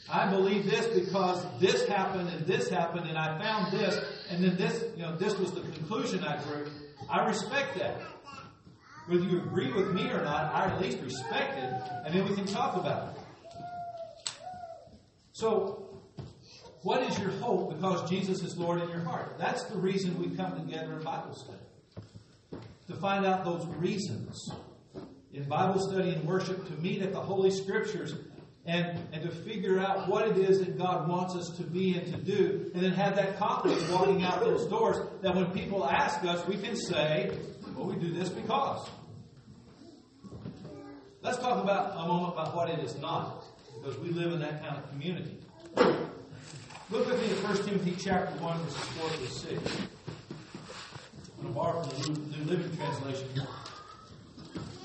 I 0.09 0.31
believe 0.31 0.65
this 0.65 0.87
because 0.87 1.45
this 1.59 1.89
happened 1.89 2.29
and 2.29 2.47
this 2.47 2.69
happened 2.69 3.09
and 3.09 3.19
I 3.19 3.41
found 3.41 3.73
this 3.73 4.05
and 4.31 4.45
then 4.45 4.57
this, 4.57 4.85
you 4.97 5.03
know, 5.03 5.17
this 5.17 5.37
was 5.37 5.51
the 5.51 5.63
conclusion 5.63 6.23
I 6.23 6.41
drew. 6.45 6.67
I 7.11 7.27
respect 7.27 7.77
that. 7.79 8.01
Whether 9.09 9.25
you 9.25 9.39
agree 9.39 9.73
with 9.73 9.93
me 9.93 10.11
or 10.11 10.23
not, 10.23 10.55
I 10.55 10.67
at 10.67 10.81
least 10.81 11.01
respect 11.01 11.59
it 11.59 11.73
and 12.05 12.15
then 12.15 12.29
we 12.29 12.37
can 12.37 12.47
talk 12.47 12.77
about 12.77 13.17
it. 13.17 14.33
So, 15.33 15.92
what 16.83 17.03
is 17.03 17.19
your 17.19 17.31
hope 17.31 17.75
because 17.75 18.09
Jesus 18.11 18.43
is 18.43 18.57
Lord 18.57 18.83
in 18.83 18.89
your 18.89 19.01
heart? 19.01 19.37
That's 19.39 19.65
the 19.65 19.79
reason 19.79 20.19
we 20.19 20.37
come 20.37 20.59
together 20.67 20.95
in 20.95 21.03
Bible 21.03 21.35
study. 21.35 22.63
To 22.89 22.97
find 22.97 23.25
out 23.25 23.45
those 23.45 23.65
reasons 23.77 24.51
in 25.33 25.45
Bible 25.45 25.81
study 25.81 26.11
and 26.11 26.25
worship, 26.25 26.67
to 26.67 26.73
meet 26.75 27.01
at 27.03 27.13
the 27.13 27.21
Holy 27.21 27.51
Scriptures 27.51 28.15
and, 28.67 28.99
and 29.13 29.23
to 29.23 29.31
figure 29.31 29.79
out 29.79 30.09
what 30.09 30.29
it 30.29 30.37
is 30.39 30.59
that 30.61 30.77
God 30.77 31.09
wants 31.09 31.35
us 31.35 31.57
to 31.57 31.63
be 31.63 31.97
and 31.97 32.13
to 32.13 32.19
do, 32.19 32.71
and 32.75 32.83
then 32.83 32.93
have 32.93 33.17
that 33.17 33.39
confidence 33.39 33.89
walking 33.91 34.23
out 34.23 34.41
those 34.41 34.67
doors 34.67 34.99
that 35.23 35.35
when 35.35 35.47
people 35.53 35.85
ask 35.85 36.25
us, 36.25 36.47
we 36.47 36.57
can 36.57 36.77
say, 36.77 37.31
well, 37.75 37.87
we 37.87 37.97
do 37.97 38.13
this 38.13 38.29
because. 38.29 38.89
Let's 41.23 41.39
talk 41.39 41.63
about 41.63 41.93
a 41.97 42.07
moment 42.07 42.35
about 42.35 42.55
what 42.55 42.69
it 42.69 42.81
is 42.81 42.99
not, 42.99 43.45
because 43.75 43.99
we 43.99 44.11
live 44.11 44.33
in 44.33 44.41
that 44.41 44.63
kind 44.63 44.77
of 44.77 44.89
community. 44.91 45.39
Look 46.93 47.07
with 47.07 47.23
me 47.23 47.31
at 47.31 47.43
1 47.43 47.65
Timothy 47.65 47.97
chapter 47.99 48.37
1, 48.45 48.59
verses 48.65 48.85
4 48.85 49.09
through 49.09 49.27
6. 49.27 49.77
I'm 51.39 51.43
going 51.43 51.49
to 51.49 51.59
borrow 51.59 51.83
from 51.85 52.15
the 52.15 52.37
New 52.37 52.45
Living 52.45 52.77
Translation. 52.77 53.29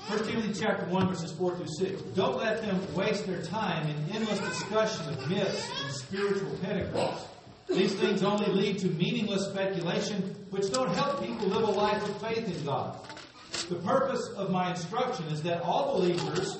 1 0.06 0.24
Timothy 0.24 0.58
chapter 0.58 0.86
1, 0.86 1.06
verses 1.06 1.32
4 1.32 1.56
through 1.56 1.66
6. 1.66 2.00
Don't 2.16 2.38
let 2.38 2.62
them 2.62 2.80
waste 2.94 3.26
their 3.26 3.42
time 3.42 3.86
in 3.88 4.16
endless 4.16 4.38
discussion 4.38 5.06
of 5.12 5.28
myths 5.28 5.68
and 5.84 5.94
spiritual 5.94 6.48
pedigrees. 6.62 7.26
These 7.68 7.94
things 7.96 8.22
only 8.22 8.50
lead 8.52 8.78
to 8.78 8.86
meaningless 8.86 9.44
speculation, 9.44 10.34
which 10.48 10.72
don't 10.72 10.94
help 10.94 11.22
people 11.22 11.48
live 11.48 11.68
a 11.68 11.72
life 11.72 12.02
of 12.02 12.22
faith 12.22 12.48
in 12.48 12.64
God. 12.64 12.98
The 13.68 13.74
purpose 13.74 14.26
of 14.34 14.50
my 14.50 14.70
instruction 14.70 15.26
is 15.26 15.42
that 15.42 15.60
all 15.60 15.98
believers 15.98 16.56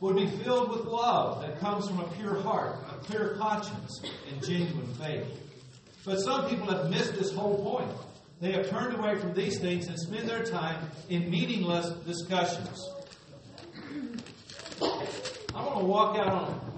would 0.00 0.16
be 0.16 0.26
filled 0.26 0.70
with 0.70 0.84
love 0.84 1.40
that 1.40 1.58
comes 1.58 1.88
from 1.88 2.00
a 2.00 2.08
pure 2.08 2.42
heart, 2.42 2.76
clear 3.04 3.36
conscience, 3.38 4.02
and 4.30 4.42
genuine 4.44 4.94
faith. 4.94 5.26
But 6.04 6.20
some 6.20 6.48
people 6.48 6.66
have 6.70 6.90
missed 6.90 7.14
this 7.14 7.32
whole 7.32 7.62
point. 7.62 7.90
They 8.40 8.52
have 8.52 8.70
turned 8.70 8.96
away 8.96 9.18
from 9.18 9.34
these 9.34 9.58
things 9.58 9.86
and 9.86 9.98
spend 9.98 10.28
their 10.28 10.44
time 10.44 10.90
in 11.10 11.30
meaningless 11.30 11.90
discussions. 12.06 12.88
I 14.80 15.62
want 15.62 15.78
to 15.80 15.84
walk 15.84 16.16
out 16.16 16.28
on 16.28 16.72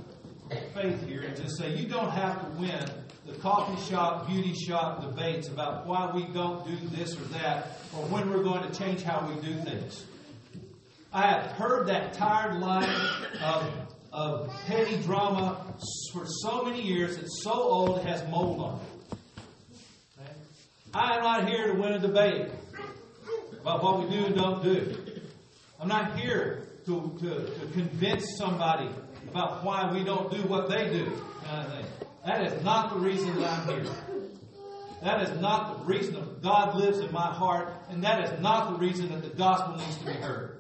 faith 0.75 1.07
here 1.07 1.23
and 1.23 1.37
just 1.37 1.57
say, 1.57 1.76
you 1.76 1.87
don't 1.87 2.11
have 2.11 2.41
to 2.41 2.61
win 2.61 2.85
the 3.26 3.35
coffee 3.35 3.81
shop, 3.88 4.26
beauty 4.26 4.55
shop 4.55 5.02
debates 5.02 5.49
about 5.49 5.87
why 5.87 6.11
we 6.12 6.25
don't 6.33 6.67
do 6.67 6.76
this 6.88 7.14
or 7.14 7.25
that, 7.38 7.79
or 7.97 8.05
when 8.07 8.29
we're 8.31 8.43
going 8.43 8.69
to 8.69 8.76
change 8.76 9.02
how 9.02 9.25
we 9.29 9.41
do 9.47 9.55
things. 9.62 10.05
I 11.12 11.26
have 11.29 11.52
heard 11.52 11.87
that 11.88 12.14
tired 12.14 12.59
line 12.59 12.88
of, 13.43 13.92
of 14.12 14.52
petty 14.66 14.97
drama 15.02 15.64
for 16.12 16.26
so 16.26 16.62
many 16.62 16.83
years, 16.83 17.16
it's 17.16 17.42
so 17.42 17.52
old 17.52 17.99
it 17.99 18.04
has 18.04 18.28
mold 18.28 18.61
on 18.61 18.81
it. 18.81 20.28
I 20.95 21.16
am 21.16 21.23
not 21.23 21.49
here 21.49 21.73
to 21.73 21.81
win 21.81 21.92
a 21.92 21.99
debate 21.99 22.50
about 23.62 23.83
what 23.83 24.00
we 24.00 24.14
do 24.14 24.26
and 24.26 24.35
don't 24.35 24.62
do. 24.62 24.95
I'm 25.81 25.88
not 25.88 26.19
here 26.19 26.69
to, 26.85 27.16
to, 27.21 27.47
to 27.47 27.66
convince 27.73 28.37
somebody 28.37 28.90
about 29.31 29.64
why 29.64 29.90
we 29.90 30.04
don't 30.04 30.31
do 30.31 30.42
what 30.42 30.69
they 30.69 30.90
do, 30.90 31.11
kind 31.45 31.73
of. 31.73 31.87
That 32.26 32.47
is 32.47 32.62
not 32.62 32.92
the 32.92 33.00
reason 33.00 33.35
that 33.40 33.50
I'm 33.50 33.69
here. 33.69 33.92
That 35.02 35.23
is 35.23 35.40
not 35.40 35.78
the 35.78 35.85
reason 35.85 36.14
that 36.14 36.42
God 36.42 36.76
lives 36.76 36.99
in 36.99 37.11
my 37.11 37.33
heart, 37.33 37.73
and 37.88 38.04
that 38.04 38.25
is 38.25 38.40
not 38.40 38.73
the 38.73 38.78
reason 38.78 39.09
that 39.09 39.23
the 39.23 39.37
gospel 39.37 39.76
needs 39.76 39.97
to 39.97 40.04
be 40.04 40.12
heard. 40.12 40.51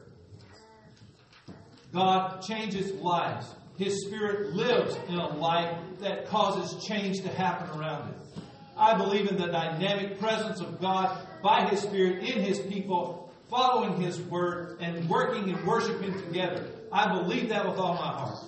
God 1.92 2.42
changes 2.42 2.92
lives. 2.92 3.46
His 3.76 4.06
Spirit 4.06 4.54
lives 4.54 4.96
in 5.08 5.14
a 5.14 5.28
life 5.36 5.76
that 6.00 6.26
causes 6.26 6.84
change 6.84 7.20
to 7.22 7.28
happen 7.28 7.78
around 7.78 8.10
it. 8.10 8.16
I 8.76 8.96
believe 8.96 9.28
in 9.28 9.36
the 9.36 9.48
dynamic 9.48 10.18
presence 10.18 10.60
of 10.60 10.80
God 10.80 11.26
by 11.42 11.68
His 11.68 11.80
Spirit 11.80 12.24
in 12.24 12.42
His 12.42 12.58
people, 12.60 13.32
following 13.50 14.00
His 14.00 14.20
Word 14.20 14.78
and 14.80 15.08
working 15.08 15.50
and 15.50 15.66
worshiping 15.66 16.14
together. 16.14 16.70
I 16.90 17.12
believe 17.12 17.50
that 17.50 17.68
with 17.68 17.78
all 17.78 17.94
my 17.94 18.00
heart. 18.00 18.44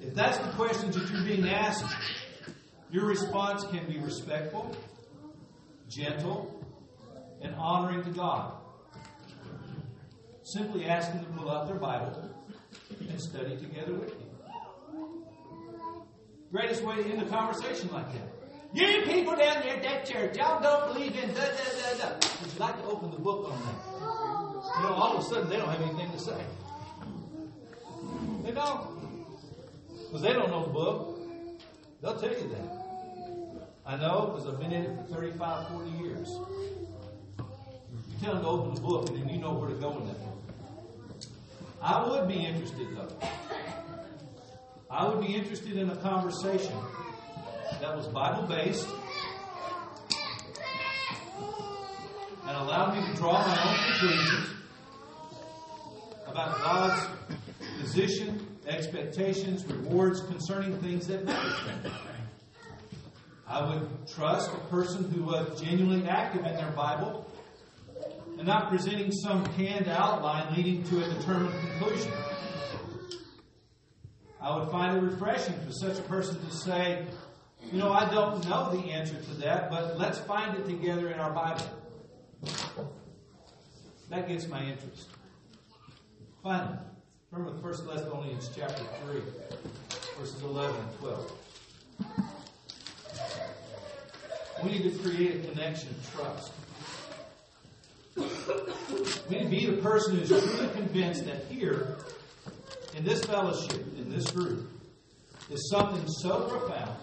If 0.00 0.14
that's 0.14 0.38
the 0.38 0.50
questions 0.52 0.96
that 0.96 1.10
you're 1.10 1.24
being 1.24 1.48
asked, 1.48 1.84
your 2.90 3.06
response 3.06 3.64
can 3.64 3.86
be 3.86 3.98
respectful, 3.98 4.74
gentle, 5.88 6.64
and 7.42 7.54
honoring 7.54 8.02
to 8.04 8.10
God. 8.10 8.57
Simply 10.48 10.86
ask 10.86 11.12
them 11.12 11.22
to 11.26 11.30
pull 11.32 11.50
out 11.50 11.66
their 11.66 11.76
Bible 11.76 12.26
and 13.00 13.20
study 13.20 13.54
together 13.58 13.92
with 13.92 14.08
you. 14.08 14.26
Greatest 16.50 16.82
way 16.82 16.96
to 16.96 17.04
end 17.04 17.20
a 17.20 17.26
conversation 17.26 17.90
like 17.92 18.10
that. 18.14 18.22
You 18.72 19.02
people 19.02 19.36
down 19.36 19.60
there 19.62 19.76
at 19.76 19.82
that 19.82 20.06
church, 20.06 20.38
y'all 20.38 20.62
don't 20.62 20.94
believe 20.94 21.14
in 21.16 21.28
da 21.34 21.34
da 21.34 21.98
da 21.98 21.98
da. 21.98 22.14
Would 22.40 22.50
you 22.54 22.58
like 22.60 22.78
to 22.78 22.84
open 22.84 23.10
the 23.10 23.18
book 23.18 23.52
on 23.52 23.60
that? 23.60 23.84
You 24.78 24.88
know, 24.88 24.94
all 24.94 25.18
of 25.18 25.20
a 25.22 25.28
sudden 25.28 25.50
they 25.50 25.56
don't 25.58 25.68
have 25.68 25.82
anything 25.82 26.12
to 26.12 26.18
say. 26.18 26.42
They 28.42 28.52
don't. 28.52 28.86
Because 30.06 30.22
they 30.22 30.32
don't 30.32 30.48
know 30.48 30.64
the 30.64 30.72
book. 30.72 31.18
They'll 32.00 32.18
tell 32.18 32.30
you 32.30 32.48
that. 32.48 33.60
I 33.84 33.96
know 33.96 34.32
because 34.32 34.48
I've 34.48 34.58
been 34.58 34.72
in 34.72 34.84
it 34.84 34.96
for 34.96 35.14
35, 35.14 35.68
40 35.68 35.90
years. 35.90 36.28
You 37.38 38.16
tell 38.22 38.32
them 38.32 38.42
to 38.44 38.48
open 38.48 38.74
the 38.76 38.80
book 38.80 39.10
and 39.10 39.18
then 39.18 39.28
you 39.28 39.38
know 39.42 39.52
where 39.52 39.68
to 39.68 39.74
go 39.74 39.90
in 39.92 40.06
that 40.06 40.18
book. 40.24 40.37
I 41.80 42.08
would 42.08 42.26
be 42.28 42.44
interested, 42.44 42.88
though. 42.96 43.08
I 44.90 45.06
would 45.06 45.24
be 45.24 45.34
interested 45.34 45.76
in 45.76 45.90
a 45.90 45.96
conversation 45.96 46.72
that 47.80 47.96
was 47.96 48.06
Bible 48.08 48.48
based 48.48 48.88
and 52.46 52.56
allowed 52.56 52.96
me 52.96 53.06
to 53.06 53.16
draw 53.16 53.46
my 53.46 53.68
own 53.68 53.76
conclusions 53.90 54.48
about 56.26 56.58
God's 56.62 57.06
position, 57.80 58.46
expectations, 58.66 59.64
rewards 59.66 60.20
concerning 60.22 60.76
things 60.78 61.06
that 61.06 61.24
matter. 61.24 61.92
I 63.46 63.66
would 63.66 63.88
trust 64.08 64.50
a 64.52 64.58
person 64.68 65.10
who 65.10 65.24
was 65.24 65.60
genuinely 65.60 66.08
active 66.08 66.44
in 66.44 66.54
their 66.54 66.72
Bible 66.72 67.30
and 68.38 68.46
not 68.46 68.68
presenting 68.70 69.10
some 69.10 69.44
canned 69.54 69.88
outline 69.88 70.54
leading 70.54 70.84
to 70.84 71.04
a 71.04 71.08
determined 71.14 71.52
conclusion. 71.60 72.12
I 74.40 74.56
would 74.56 74.70
find 74.70 74.96
it 74.96 75.00
refreshing 75.00 75.54
for 75.66 75.72
such 75.72 75.98
a 75.98 76.02
person 76.02 76.38
to 76.46 76.50
say, 76.52 77.04
you 77.72 77.78
know, 77.78 77.92
I 77.92 78.08
don't 78.08 78.48
know 78.48 78.70
the 78.70 78.92
answer 78.92 79.16
to 79.16 79.34
that, 79.40 79.68
but 79.70 79.98
let's 79.98 80.18
find 80.20 80.56
it 80.56 80.66
together 80.66 81.08
in 81.08 81.18
our 81.18 81.32
Bible. 81.32 81.66
That 84.10 84.28
gets 84.28 84.46
my 84.46 84.62
interest. 84.62 85.08
Finally, 86.42 86.78
remember 87.32 87.60
1 87.60 87.86
Thessalonians 87.88 88.50
chapter 88.54 88.84
3, 89.10 89.20
verses 90.18 90.40
11 90.42 90.76
and 90.76 90.98
12. 91.00 91.32
We 94.62 94.70
need 94.70 94.84
to 94.84 94.98
create 95.00 95.44
a 95.44 95.48
connection 95.48 95.90
of 95.90 96.14
trust. 96.14 96.52
To 98.18 99.48
be 99.48 99.66
the 99.66 99.80
person 99.82 100.16
who's 100.16 100.28
truly 100.28 100.68
convinced 100.74 101.24
that 101.26 101.44
here, 101.44 101.96
in 102.96 103.04
this 103.04 103.24
fellowship, 103.24 103.80
in 103.96 104.10
this 104.10 104.30
group, 104.30 104.68
is 105.50 105.70
something 105.70 106.06
so 106.08 106.48
profound, 106.48 106.96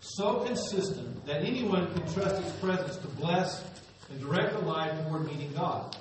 so 0.00 0.44
consistent, 0.44 1.26
that 1.26 1.42
anyone 1.42 1.92
can 1.94 2.12
trust 2.12 2.42
His 2.42 2.52
presence 2.54 2.96
to 2.96 3.08
bless 3.08 3.62
and 4.10 4.20
direct 4.20 4.54
the 4.54 4.60
life 4.60 4.92
toward 5.06 5.26
meeting 5.26 5.52
God. 5.54 5.96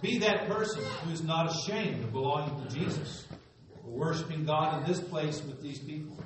Be 0.00 0.18
that 0.18 0.48
person 0.48 0.82
who 1.04 1.12
is 1.12 1.22
not 1.22 1.54
ashamed 1.54 2.02
of 2.02 2.12
belonging 2.12 2.66
to 2.66 2.74
Jesus 2.74 3.26
or 3.84 3.92
worshiping 3.92 4.44
God 4.44 4.80
in 4.80 4.88
this 4.88 5.00
place 5.00 5.42
with 5.42 5.62
these 5.62 5.78
people. 5.78 6.16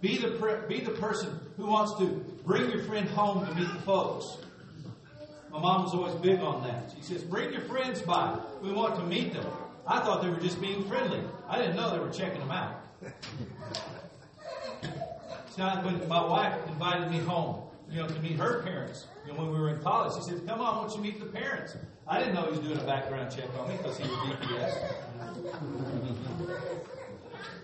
Be 0.00 0.18
the, 0.18 0.64
be 0.68 0.80
the 0.80 0.92
person 0.92 1.38
who 1.56 1.66
wants 1.66 1.96
to 1.98 2.06
bring 2.44 2.70
your 2.70 2.82
friend 2.84 3.08
home 3.08 3.46
to 3.46 3.54
meet 3.54 3.68
the 3.72 3.80
folks. 3.82 4.38
My 5.52 5.60
mom 5.60 5.82
was 5.84 5.94
always 5.94 6.14
big 6.14 6.40
on 6.40 6.62
that. 6.64 6.92
She 6.96 7.02
says, 7.02 7.22
Bring 7.22 7.52
your 7.52 7.60
friends 7.62 8.00
by. 8.00 8.38
We 8.62 8.72
want 8.72 8.96
to 8.96 9.02
meet 9.02 9.34
them. 9.34 9.46
I 9.86 10.00
thought 10.00 10.22
they 10.22 10.30
were 10.30 10.40
just 10.40 10.60
being 10.60 10.84
friendly. 10.84 11.20
I 11.46 11.58
didn't 11.58 11.76
know 11.76 11.92
they 11.92 11.98
were 11.98 12.12
checking 12.12 12.40
them 12.40 12.50
out. 12.50 12.82
Time 15.56 15.84
when 15.84 16.08
my 16.08 16.24
wife 16.24 16.54
invited 16.68 17.10
me 17.10 17.18
home, 17.18 17.64
you 17.90 17.96
know, 18.00 18.08
to 18.08 18.20
meet 18.20 18.38
her 18.38 18.62
parents, 18.62 19.06
you 19.26 19.32
know, 19.32 19.40
when 19.40 19.52
we 19.52 19.58
were 19.58 19.68
in 19.68 19.82
college, 19.82 20.14
she 20.16 20.22
said, 20.30 20.46
"Come 20.46 20.62
on, 20.62 20.76
why 20.76 20.82
don't 20.82 20.96
you 20.96 21.02
meet 21.02 21.20
the 21.20 21.26
parents?" 21.26 21.76
I 22.08 22.18
didn't 22.18 22.34
know 22.34 22.44
he 22.44 22.52
was 22.52 22.60
doing 22.60 22.78
a 22.78 22.84
background 22.84 23.30
check 23.30 23.50
on 23.58 23.68
me 23.68 23.76
because 23.76 23.98
he 23.98 24.08
was 24.08 24.12
DPS. 24.12 24.72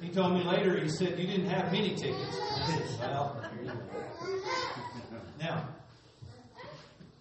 he 0.02 0.08
told 0.10 0.34
me 0.34 0.42
later. 0.44 0.78
He 0.78 0.90
said, 0.90 1.18
"You 1.18 1.26
didn't 1.26 1.48
have 1.48 1.72
many 1.72 1.94
tickets." 1.96 2.36
Said, 2.66 3.00
"Well, 3.00 3.42
now." 5.40 5.66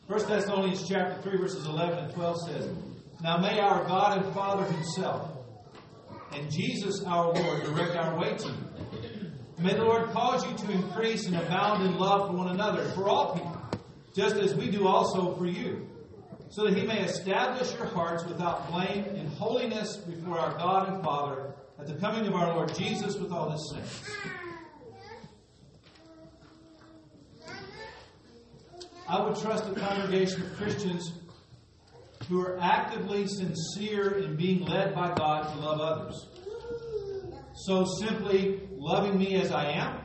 1 0.07 0.19
Thessalonians 0.25 0.87
chapter 0.87 1.21
3, 1.21 1.37
verses 1.37 1.65
11 1.65 2.05
and 2.05 2.13
12 2.13 2.41
says, 2.47 2.69
Now 3.21 3.39
may 3.39 3.59
our 3.59 3.83
God 3.83 4.23
and 4.23 4.33
Father 4.33 4.63
Himself 4.63 5.31
and 6.31 6.49
Jesus 6.49 7.03
our 7.03 7.33
Lord 7.33 7.63
direct 7.65 7.93
our 7.97 8.17
way 8.17 8.37
to 8.37 8.47
you. 8.47 9.31
May 9.59 9.73
the 9.73 9.83
Lord 9.83 10.09
cause 10.11 10.49
you 10.49 10.55
to 10.55 10.71
increase 10.71 11.25
and 11.27 11.35
abound 11.35 11.85
in 11.85 11.97
love 11.97 12.29
for 12.29 12.37
one 12.37 12.47
another, 12.47 12.85
for 12.91 13.09
all 13.09 13.33
people, 13.33 13.61
just 14.15 14.37
as 14.37 14.55
we 14.55 14.71
do 14.71 14.87
also 14.87 15.35
for 15.35 15.45
you, 15.45 15.89
so 16.51 16.63
that 16.63 16.77
He 16.77 16.85
may 16.85 17.01
establish 17.01 17.73
your 17.73 17.87
hearts 17.87 18.23
without 18.23 18.71
blame 18.71 19.03
in 19.07 19.27
holiness 19.27 19.97
before 19.97 20.39
our 20.39 20.57
God 20.57 20.87
and 20.87 21.03
Father 21.03 21.53
at 21.77 21.87
the 21.87 21.95
coming 21.95 22.25
of 22.27 22.33
our 22.33 22.55
Lord 22.55 22.73
Jesus 22.73 23.17
with 23.17 23.33
all 23.33 23.49
His 23.49 23.73
saints. 23.75 24.09
I 29.09 29.23
would 29.23 29.37
trust 29.37 29.63
a 29.69 29.73
congregation 29.73 30.41
of 30.41 30.57
Christians 30.57 31.13
who 32.27 32.41
are 32.41 32.59
actively 32.59 33.25
sincere 33.25 34.17
in 34.17 34.35
being 34.35 34.65
led 34.65 34.93
by 34.93 35.13
God 35.13 35.53
to 35.53 35.59
love 35.59 35.79
others. 35.79 36.27
So 37.55 37.85
simply 38.01 38.67
loving 38.71 39.17
me 39.17 39.35
as 39.35 39.51
I 39.53 39.71
am, 39.71 40.01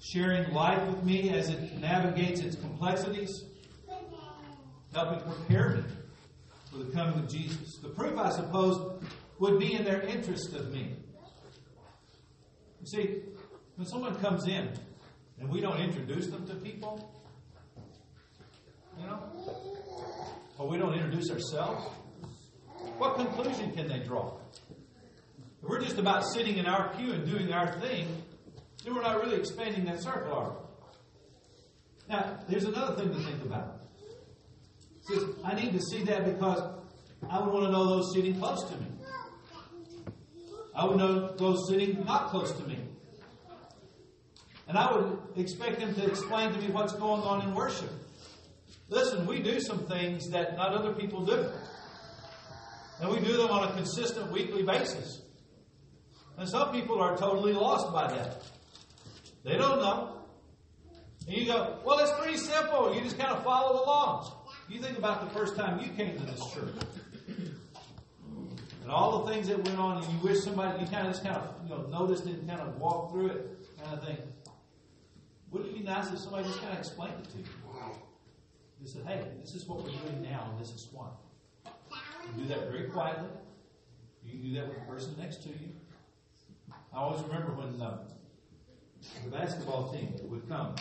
sharing 0.00 0.52
life 0.52 0.86
with 0.86 1.02
me 1.02 1.30
as 1.30 1.48
it 1.48 1.78
navigates 1.78 2.40
its 2.40 2.56
complexities, 2.56 3.44
helping 4.92 5.20
prepare 5.20 5.76
me 5.76 5.84
for 6.70 6.76
the 6.78 6.92
coming 6.92 7.20
of 7.20 7.28
Jesus. 7.28 7.78
The 7.82 7.88
proof, 7.88 8.18
I 8.18 8.30
suppose, 8.32 9.02
would 9.38 9.58
be 9.58 9.72
in 9.74 9.84
their 9.84 10.02
interest 10.02 10.52
of 10.52 10.72
me. 10.72 10.94
You 12.80 12.86
see, 12.86 13.22
when 13.76 13.86
someone 13.86 14.14
comes 14.16 14.46
in 14.46 14.74
and 15.40 15.48
we 15.50 15.62
don't 15.62 15.80
introduce 15.80 16.26
them 16.26 16.46
to 16.48 16.54
people, 16.56 17.15
you 18.98 19.06
know? 19.06 19.20
Or 20.58 20.68
we 20.68 20.78
don't 20.78 20.94
introduce 20.94 21.30
ourselves. 21.30 21.86
What 22.98 23.16
conclusion 23.16 23.72
can 23.72 23.88
they 23.88 23.98
draw? 23.98 24.32
If 25.62 25.68
we're 25.68 25.80
just 25.80 25.98
about 25.98 26.24
sitting 26.24 26.56
in 26.58 26.66
our 26.66 26.94
pew 26.94 27.12
and 27.12 27.26
doing 27.26 27.52
our 27.52 27.78
thing, 27.80 28.22
then 28.84 28.94
we're 28.94 29.02
not 29.02 29.22
really 29.22 29.36
expanding 29.36 29.84
that 29.86 30.02
circle, 30.02 30.32
are 30.32 30.50
we? 30.50 30.56
Now, 32.08 32.38
there's 32.48 32.64
another 32.64 32.94
thing 32.94 33.12
to 33.12 33.20
think 33.20 33.44
about. 33.44 33.80
Says, 35.02 35.24
I 35.44 35.54
need 35.54 35.72
to 35.72 35.80
see 35.80 36.04
that 36.04 36.24
because 36.24 36.62
I 37.28 37.40
would 37.40 37.52
want 37.52 37.66
to 37.66 37.72
know 37.72 37.86
those 37.88 38.14
sitting 38.14 38.38
close 38.38 38.62
to 38.64 38.76
me. 38.76 38.86
I 40.74 40.84
would 40.84 40.98
know 40.98 41.32
those 41.32 41.68
sitting 41.68 42.04
not 42.04 42.28
close 42.28 42.52
to 42.52 42.68
me. 42.68 42.78
And 44.68 44.76
I 44.76 44.92
would 44.92 45.18
expect 45.36 45.80
them 45.80 45.94
to 45.94 46.06
explain 46.06 46.52
to 46.52 46.58
me 46.58 46.68
what's 46.68 46.92
going 46.92 47.22
on 47.22 47.42
in 47.42 47.54
worship. 47.54 47.90
Listen, 48.88 49.26
we 49.26 49.40
do 49.40 49.60
some 49.60 49.86
things 49.86 50.30
that 50.30 50.56
not 50.56 50.72
other 50.72 50.92
people 50.92 51.24
do. 51.24 51.50
And 53.00 53.10
we 53.10 53.20
do 53.20 53.36
them 53.36 53.50
on 53.50 53.68
a 53.68 53.72
consistent 53.74 54.30
weekly 54.30 54.62
basis. 54.62 55.22
And 56.38 56.48
some 56.48 56.72
people 56.72 57.00
are 57.00 57.16
totally 57.16 57.52
lost 57.52 57.92
by 57.92 58.12
that. 58.12 58.42
They 59.44 59.56
don't 59.56 59.80
know. 59.80 60.20
And 61.26 61.36
you 61.36 61.46
go, 61.46 61.78
well, 61.84 61.98
it's 61.98 62.12
pretty 62.12 62.36
simple. 62.36 62.94
You 62.94 63.00
just 63.02 63.18
kind 63.18 63.32
of 63.32 63.42
follow 63.42 63.84
along. 63.84 64.32
You 64.68 64.80
think 64.80 64.98
about 64.98 65.28
the 65.28 65.38
first 65.38 65.56
time 65.56 65.80
you 65.80 65.88
came 65.90 66.16
to 66.18 66.24
this 66.24 66.40
church. 66.52 66.74
And 68.82 68.90
all 68.90 69.24
the 69.24 69.32
things 69.32 69.48
that 69.48 69.58
went 69.64 69.78
on, 69.78 70.02
and 70.02 70.12
you 70.12 70.18
wish 70.20 70.44
somebody, 70.44 70.80
you 70.80 70.88
kind 70.88 71.08
of 71.08 71.12
just 71.12 71.24
kind 71.24 71.36
of 71.36 71.54
you 71.64 71.70
know, 71.70 71.82
noticed 71.88 72.26
it 72.26 72.34
and 72.34 72.48
kind 72.48 72.60
of 72.60 72.76
walked 72.76 73.12
through 73.12 73.30
it, 73.30 73.58
kind 73.82 73.98
of 73.98 74.06
thing. 74.06 74.18
Wouldn't 75.50 75.70
it 75.70 75.78
be 75.78 75.84
nice 75.84 76.12
if 76.12 76.20
somebody 76.20 76.44
just 76.44 76.60
kind 76.60 76.72
of 76.72 76.78
explained 76.78 77.14
it 77.20 77.30
to 77.32 77.38
you? 77.38 77.44
They 78.80 78.88
said, 78.88 79.02
hey, 79.06 79.24
this 79.40 79.54
is 79.54 79.66
what 79.66 79.78
we're 79.78 79.90
doing 79.90 80.22
now, 80.22 80.48
and 80.50 80.60
this 80.60 80.74
is 80.74 80.88
why. 80.92 81.08
You 81.64 82.42
do 82.42 82.48
that 82.48 82.70
very 82.70 82.88
quietly. 82.88 83.28
You 84.24 84.32
can 84.32 84.42
do 84.42 84.54
that 84.54 84.68
with 84.68 84.78
the 84.78 84.84
person 84.84 85.14
next 85.18 85.42
to 85.44 85.48
you. 85.48 85.70
I 86.92 86.98
always 86.98 87.22
remember 87.22 87.52
when 87.52 87.80
uh, 87.80 87.98
the 89.24 89.30
basketball 89.30 89.92
team 89.92 90.14
would 90.24 90.48
come, 90.48 90.74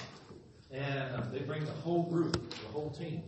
and 0.71 1.15
uh, 1.15 1.21
they 1.31 1.39
bring 1.39 1.63
the 1.63 1.71
whole 1.71 2.03
group, 2.03 2.49
the 2.49 2.67
whole 2.71 2.89
team. 2.91 3.23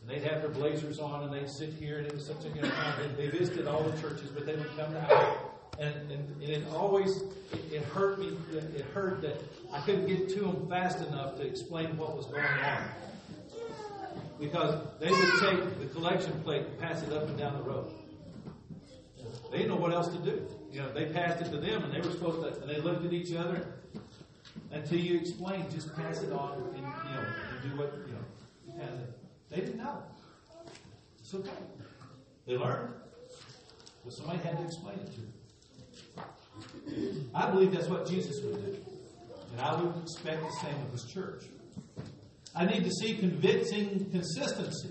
And 0.00 0.10
they'd 0.10 0.26
have 0.28 0.40
their 0.42 0.50
blazers 0.50 1.00
on, 1.00 1.24
and 1.24 1.32
they'd 1.32 1.50
sit 1.50 1.72
here, 1.74 1.98
and 1.98 2.06
it 2.06 2.14
was 2.14 2.26
such 2.26 2.44
a 2.44 2.48
good 2.48 2.70
time. 2.70 2.94
They, 3.16 3.26
they 3.26 3.38
visited 3.38 3.66
all 3.66 3.82
the 3.82 4.00
churches, 4.00 4.30
but 4.30 4.46
they 4.46 4.54
would 4.54 4.74
come 4.76 4.92
to 4.92 5.14
ours. 5.14 5.36
And, 5.78 5.94
and, 6.10 6.42
and 6.42 6.50
it 6.50 6.64
always, 6.74 7.22
it, 7.52 7.72
it 7.72 7.84
hurt 7.84 8.18
me, 8.18 8.36
it 8.52 8.84
hurt 8.94 9.20
that 9.22 9.40
I 9.72 9.80
couldn't 9.80 10.06
get 10.06 10.28
to 10.30 10.40
them 10.40 10.68
fast 10.68 11.06
enough 11.06 11.36
to 11.36 11.42
explain 11.42 11.96
what 11.96 12.16
was 12.16 12.26
going 12.26 12.42
on 12.42 12.82
because 14.38 14.80
they 15.00 15.10
would 15.10 15.40
take 15.40 15.78
the 15.80 15.86
collection 15.86 16.32
plate 16.42 16.66
and 16.66 16.78
pass 16.78 17.02
it 17.02 17.12
up 17.12 17.28
and 17.28 17.38
down 17.38 17.54
the 17.54 17.62
road. 17.62 17.92
They 19.50 19.58
didn't 19.58 19.70
know 19.70 19.76
what 19.76 19.92
else 19.92 20.08
to 20.08 20.18
do. 20.18 20.46
You 20.70 20.80
know, 20.80 20.92
they 20.92 21.06
passed 21.06 21.40
it 21.40 21.50
to 21.50 21.56
them, 21.56 21.82
and 21.82 21.92
they 21.92 22.00
were 22.00 22.10
supposed 22.12 22.42
to. 22.42 22.60
And 22.60 22.70
they 22.70 22.80
looked 22.80 23.04
at 23.04 23.12
each 23.12 23.34
other 23.34 23.66
until 24.70 24.98
you 24.98 25.18
explained. 25.18 25.70
Just 25.70 25.94
pass 25.96 26.22
it 26.22 26.32
on, 26.32 26.62
and 26.74 26.76
you 26.76 26.82
know, 26.82 27.26
and 27.52 27.70
do 27.70 27.76
what 27.76 27.94
you 28.06 28.12
know. 28.12 28.24
They 29.50 29.60
didn't 29.60 29.78
know. 29.78 30.02
It's 31.18 31.34
okay. 31.34 31.50
They 32.46 32.56
learned, 32.56 32.92
but 34.04 34.12
somebody 34.12 34.38
had 34.38 34.58
to 34.58 34.64
explain 34.64 34.98
it 34.98 35.10
to 35.14 35.20
them. 35.20 35.32
I 37.34 37.50
believe 37.50 37.72
that's 37.72 37.88
what 37.88 38.06
Jesus 38.06 38.42
would 38.42 38.64
do, 38.64 38.76
and 39.52 39.60
I 39.60 39.80
would 39.80 40.02
expect 40.02 40.42
the 40.42 40.50
same 40.60 40.76
of 40.82 40.92
His 40.92 41.04
church. 41.04 41.44
I 42.58 42.66
need 42.66 42.82
to 42.82 42.90
see 42.90 43.14
convincing 43.14 44.10
consistency. 44.10 44.90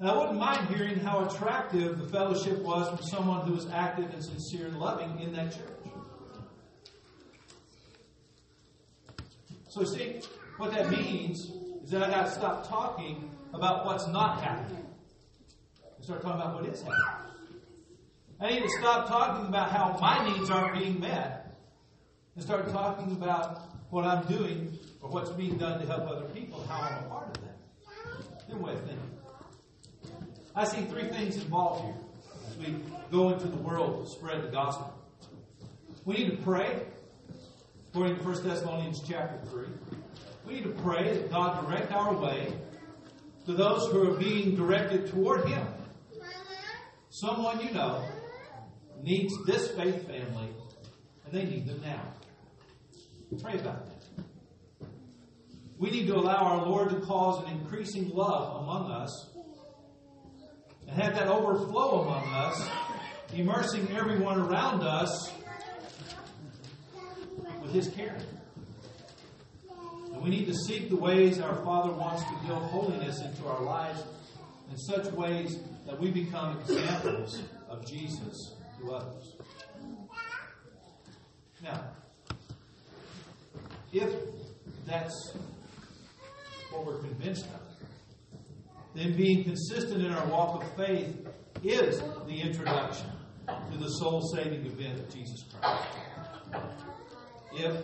And 0.00 0.10
I 0.10 0.18
wouldn't 0.18 0.40
mind 0.40 0.74
hearing 0.74 0.98
how 0.98 1.24
attractive 1.24 1.98
the 1.98 2.08
fellowship 2.08 2.58
was 2.62 2.88
from 2.88 3.06
someone 3.06 3.46
who 3.46 3.52
was 3.52 3.70
active 3.70 4.12
and 4.12 4.24
sincere 4.24 4.66
and 4.66 4.76
loving 4.80 5.20
in 5.20 5.32
that 5.34 5.52
church. 5.52 5.68
So, 9.68 9.84
see, 9.84 10.20
what 10.56 10.72
that 10.72 10.90
means 10.90 11.48
is 11.84 11.90
that 11.90 12.02
I 12.02 12.10
got 12.10 12.24
to 12.24 12.32
stop 12.32 12.68
talking 12.68 13.30
about 13.54 13.86
what's 13.86 14.08
not 14.08 14.42
happening 14.42 14.84
and 15.94 16.04
start 16.04 16.22
talking 16.22 16.40
about 16.40 16.60
what 16.60 16.66
is 16.66 16.82
happening. 16.82 17.30
I 18.40 18.50
need 18.50 18.62
to 18.62 18.70
stop 18.80 19.06
talking 19.06 19.46
about 19.46 19.70
how 19.70 19.96
my 20.00 20.28
needs 20.28 20.50
aren't 20.50 20.76
being 20.76 20.98
met 20.98 21.56
and 22.34 22.42
start 22.42 22.68
talking 22.72 23.12
about 23.12 23.60
what 23.90 24.04
I'm 24.04 24.26
doing 24.26 24.76
or 25.02 25.10
what's 25.10 25.30
being 25.30 25.58
done 25.58 25.80
to 25.80 25.86
help 25.86 26.08
other 26.08 26.26
people, 26.26 26.64
how 26.68 26.80
I'm 26.80 27.04
a 27.04 27.08
part 27.08 27.36
of 27.36 27.42
that. 27.42 28.48
New 28.48 28.58
way 28.58 28.72
of 28.72 28.80
thinking. 28.80 29.10
I 30.54 30.64
see 30.64 30.82
three 30.82 31.08
things 31.08 31.36
involved 31.36 31.84
here 31.84 31.94
as 32.48 32.56
we 32.58 32.76
go 33.10 33.30
into 33.30 33.48
the 33.48 33.56
world 33.56 34.06
to 34.06 34.10
spread 34.10 34.42
the 34.42 34.48
gospel. 34.48 34.94
We 36.04 36.14
need 36.14 36.30
to 36.30 36.42
pray, 36.42 36.82
according 37.88 38.18
to 38.18 38.22
1 38.22 38.42
Thessalonians 38.42 39.02
chapter 39.06 39.38
3. 39.50 39.66
We 40.46 40.54
need 40.54 40.64
to 40.64 40.82
pray 40.82 41.16
that 41.16 41.30
God 41.30 41.64
direct 41.66 41.92
our 41.92 42.14
way 42.14 42.52
to 43.46 43.52
those 43.52 43.90
who 43.90 44.10
are 44.10 44.16
being 44.18 44.56
directed 44.56 45.08
toward 45.10 45.46
Him. 45.46 45.66
Someone 47.10 47.60
you 47.60 47.70
know 47.72 48.04
needs 49.02 49.32
this 49.46 49.70
faith 49.72 50.06
family, 50.06 50.48
and 51.24 51.32
they 51.32 51.44
need 51.44 51.66
them 51.66 51.80
now. 51.84 52.02
Pray 53.40 53.54
about 53.54 53.86
that. 53.86 53.91
We 55.78 55.90
need 55.90 56.06
to 56.06 56.14
allow 56.14 56.36
our 56.36 56.66
Lord 56.66 56.90
to 56.90 57.00
cause 57.00 57.44
an 57.44 57.50
increasing 57.50 58.10
love 58.10 58.62
among 58.62 58.90
us 58.90 59.30
and 60.86 61.02
have 61.02 61.14
that 61.14 61.28
overflow 61.28 62.02
among 62.02 62.28
us, 62.32 62.68
immersing 63.34 63.88
everyone 63.96 64.40
around 64.40 64.82
us 64.82 65.32
with 67.62 67.72
His 67.72 67.88
care. 67.88 68.18
And 70.12 70.22
we 70.22 70.30
need 70.30 70.46
to 70.46 70.54
seek 70.54 70.88
the 70.88 70.96
ways 70.96 71.40
our 71.40 71.56
Father 71.64 71.92
wants 71.92 72.22
to 72.24 72.46
build 72.46 72.62
holiness 72.64 73.20
into 73.22 73.46
our 73.46 73.62
lives 73.62 74.02
in 74.70 74.76
such 74.76 75.06
ways 75.12 75.58
that 75.86 75.98
we 75.98 76.10
become 76.10 76.58
examples 76.60 77.42
of 77.68 77.86
Jesus 77.86 78.54
to 78.80 78.92
others. 78.92 79.36
Now, 81.62 81.84
if 83.92 84.12
that's 84.86 85.34
what 86.72 86.86
we're 86.86 86.98
convinced 86.98 87.46
of, 87.46 87.60
then 88.94 89.16
being 89.16 89.44
consistent 89.44 90.04
in 90.04 90.12
our 90.12 90.26
walk 90.26 90.62
of 90.62 90.76
faith 90.76 91.26
is 91.62 92.00
the 92.26 92.40
introduction 92.40 93.10
to 93.46 93.78
the 93.78 93.88
soul 93.88 94.20
saving 94.34 94.66
event 94.66 94.98
of 94.98 95.12
Jesus 95.12 95.44
Christ. 95.60 95.88
If 97.54 97.76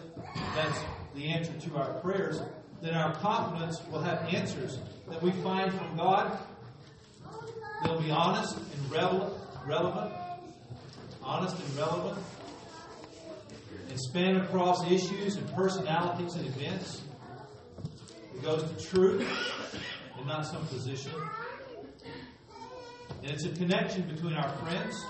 that's 0.55 0.81
the 1.14 1.29
answer 1.29 1.53
to 1.68 1.77
our 1.77 1.94
prayers, 2.01 2.40
then 2.81 2.94
our 2.94 3.14
confidence 3.16 3.81
will 3.90 4.01
have 4.01 4.33
answers 4.33 4.79
that 5.09 5.22
we 5.22 5.31
find 5.42 5.72
from 5.72 5.96
God. 5.96 6.38
They'll 7.83 8.01
be 8.01 8.11
honest 8.11 8.57
and 8.57 8.90
relevant, 8.90 10.12
honest 11.22 11.57
and 11.59 11.77
relevant, 11.77 12.18
and 13.88 14.01
span 14.01 14.37
across 14.37 14.85
issues 14.90 15.37
and 15.37 15.55
personalities 15.55 16.35
and 16.35 16.46
events. 16.46 17.03
It 18.38 18.44
goes 18.44 18.62
to 18.62 18.88
truth 18.88 19.27
and 20.16 20.27
not 20.29 20.46
some 20.46 20.64
position. 20.66 21.11
And 23.22 23.33
it's 23.33 23.44
a 23.44 23.48
connection 23.48 24.03
between 24.03 24.35
our 24.35 24.48
friends, 24.59 25.05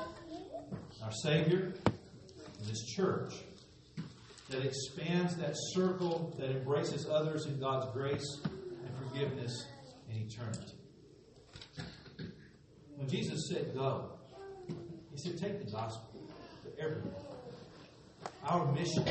our 1.02 1.12
Savior, 1.12 1.74
and 1.84 2.66
this 2.66 2.86
church 2.86 3.34
that 4.48 4.64
expands 4.64 5.36
that 5.36 5.52
circle 5.74 6.34
that 6.38 6.50
embraces 6.50 7.06
others 7.06 7.44
in 7.44 7.60
God's 7.60 7.92
grace 7.92 8.40
and 8.44 9.10
forgiveness 9.10 9.66
and 10.10 10.22
eternity. 10.22 10.72
When 12.96 13.08
Jesus 13.10 13.50
said 13.50 13.74
go, 13.74 14.10
he 15.12 15.18
said 15.18 15.36
take 15.36 15.62
the 15.62 15.70
gospel 15.70 16.26
to 16.64 16.82
everyone. 16.82 17.12
Our 18.42 18.72
mission 18.72 19.04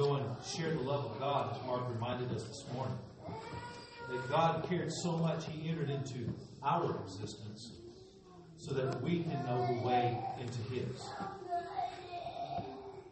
go 0.00 0.14
and 0.14 0.26
share 0.42 0.70
the 0.70 0.80
love 0.80 1.04
of 1.04 1.18
God, 1.18 1.54
as 1.54 1.66
Mark 1.66 1.82
reminded 1.92 2.34
us 2.34 2.44
this 2.44 2.64
morning. 2.72 2.96
That 4.08 4.30
God 4.30 4.66
cared 4.66 4.90
so 4.90 5.12
much, 5.18 5.44
He 5.46 5.68
entered 5.68 5.90
into 5.90 6.32
our 6.62 6.96
existence 7.04 7.72
so 8.56 8.72
that 8.74 9.00
we 9.02 9.22
can 9.22 9.44
know 9.44 9.66
the 9.66 9.86
way 9.86 10.18
into 10.40 10.58
His. 10.72 11.02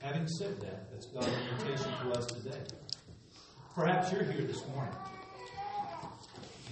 Having 0.01 0.29
said 0.29 0.61
that, 0.61 0.91
that's 0.91 1.07
God's 1.07 1.29
invitation 1.29 1.93
to 2.03 2.19
us 2.19 2.27
today. 2.27 2.59
Perhaps 3.75 4.11
you're 4.11 4.25
here 4.25 4.47
this 4.47 4.67
morning. 4.69 4.95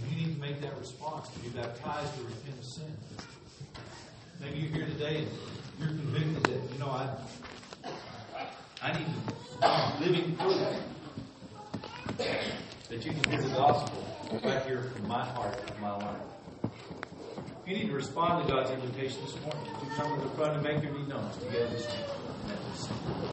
And 0.00 0.12
you 0.12 0.26
need 0.26 0.34
to 0.34 0.40
make 0.40 0.62
that 0.62 0.78
response 0.78 1.28
to 1.28 1.38
be 1.40 1.48
baptized 1.50 2.14
to 2.16 2.22
repent 2.22 2.58
of 2.58 2.64
sin. 2.64 2.96
Maybe 4.40 4.60
you're 4.60 4.72
here 4.72 4.86
today 4.86 5.26
and 5.26 5.28
you're 5.78 5.88
convicted 5.88 6.42
that, 6.44 6.72
you 6.72 6.78
know, 6.78 6.88
I 6.88 7.10
I 8.82 8.92
need 8.92 9.06
to 9.06 10.04
living 10.04 10.36
proof 10.36 10.58
that. 10.58 12.34
You 12.90 12.98
can 12.98 13.30
hear 13.30 13.42
the 13.42 13.48
gospel 13.48 14.04
right 14.44 14.62
here 14.64 14.90
from 14.94 15.08
my 15.08 15.24
heart 15.24 15.58
and 15.66 15.80
my 15.80 15.96
life. 15.96 16.16
If 16.64 17.66
you 17.66 17.76
need 17.76 17.88
to 17.88 17.94
respond 17.94 18.46
to 18.46 18.52
God's 18.52 18.70
invitation 18.70 19.22
this 19.24 19.34
morning, 19.42 19.72
you 19.82 19.90
come 19.96 20.18
to 20.18 20.22
the 20.22 20.34
front 20.34 20.54
and 20.54 20.62
make 20.62 20.82
your 20.82 20.92
need 20.92 21.08
known 21.08 21.30
together. 21.32 21.68
this 21.68 21.86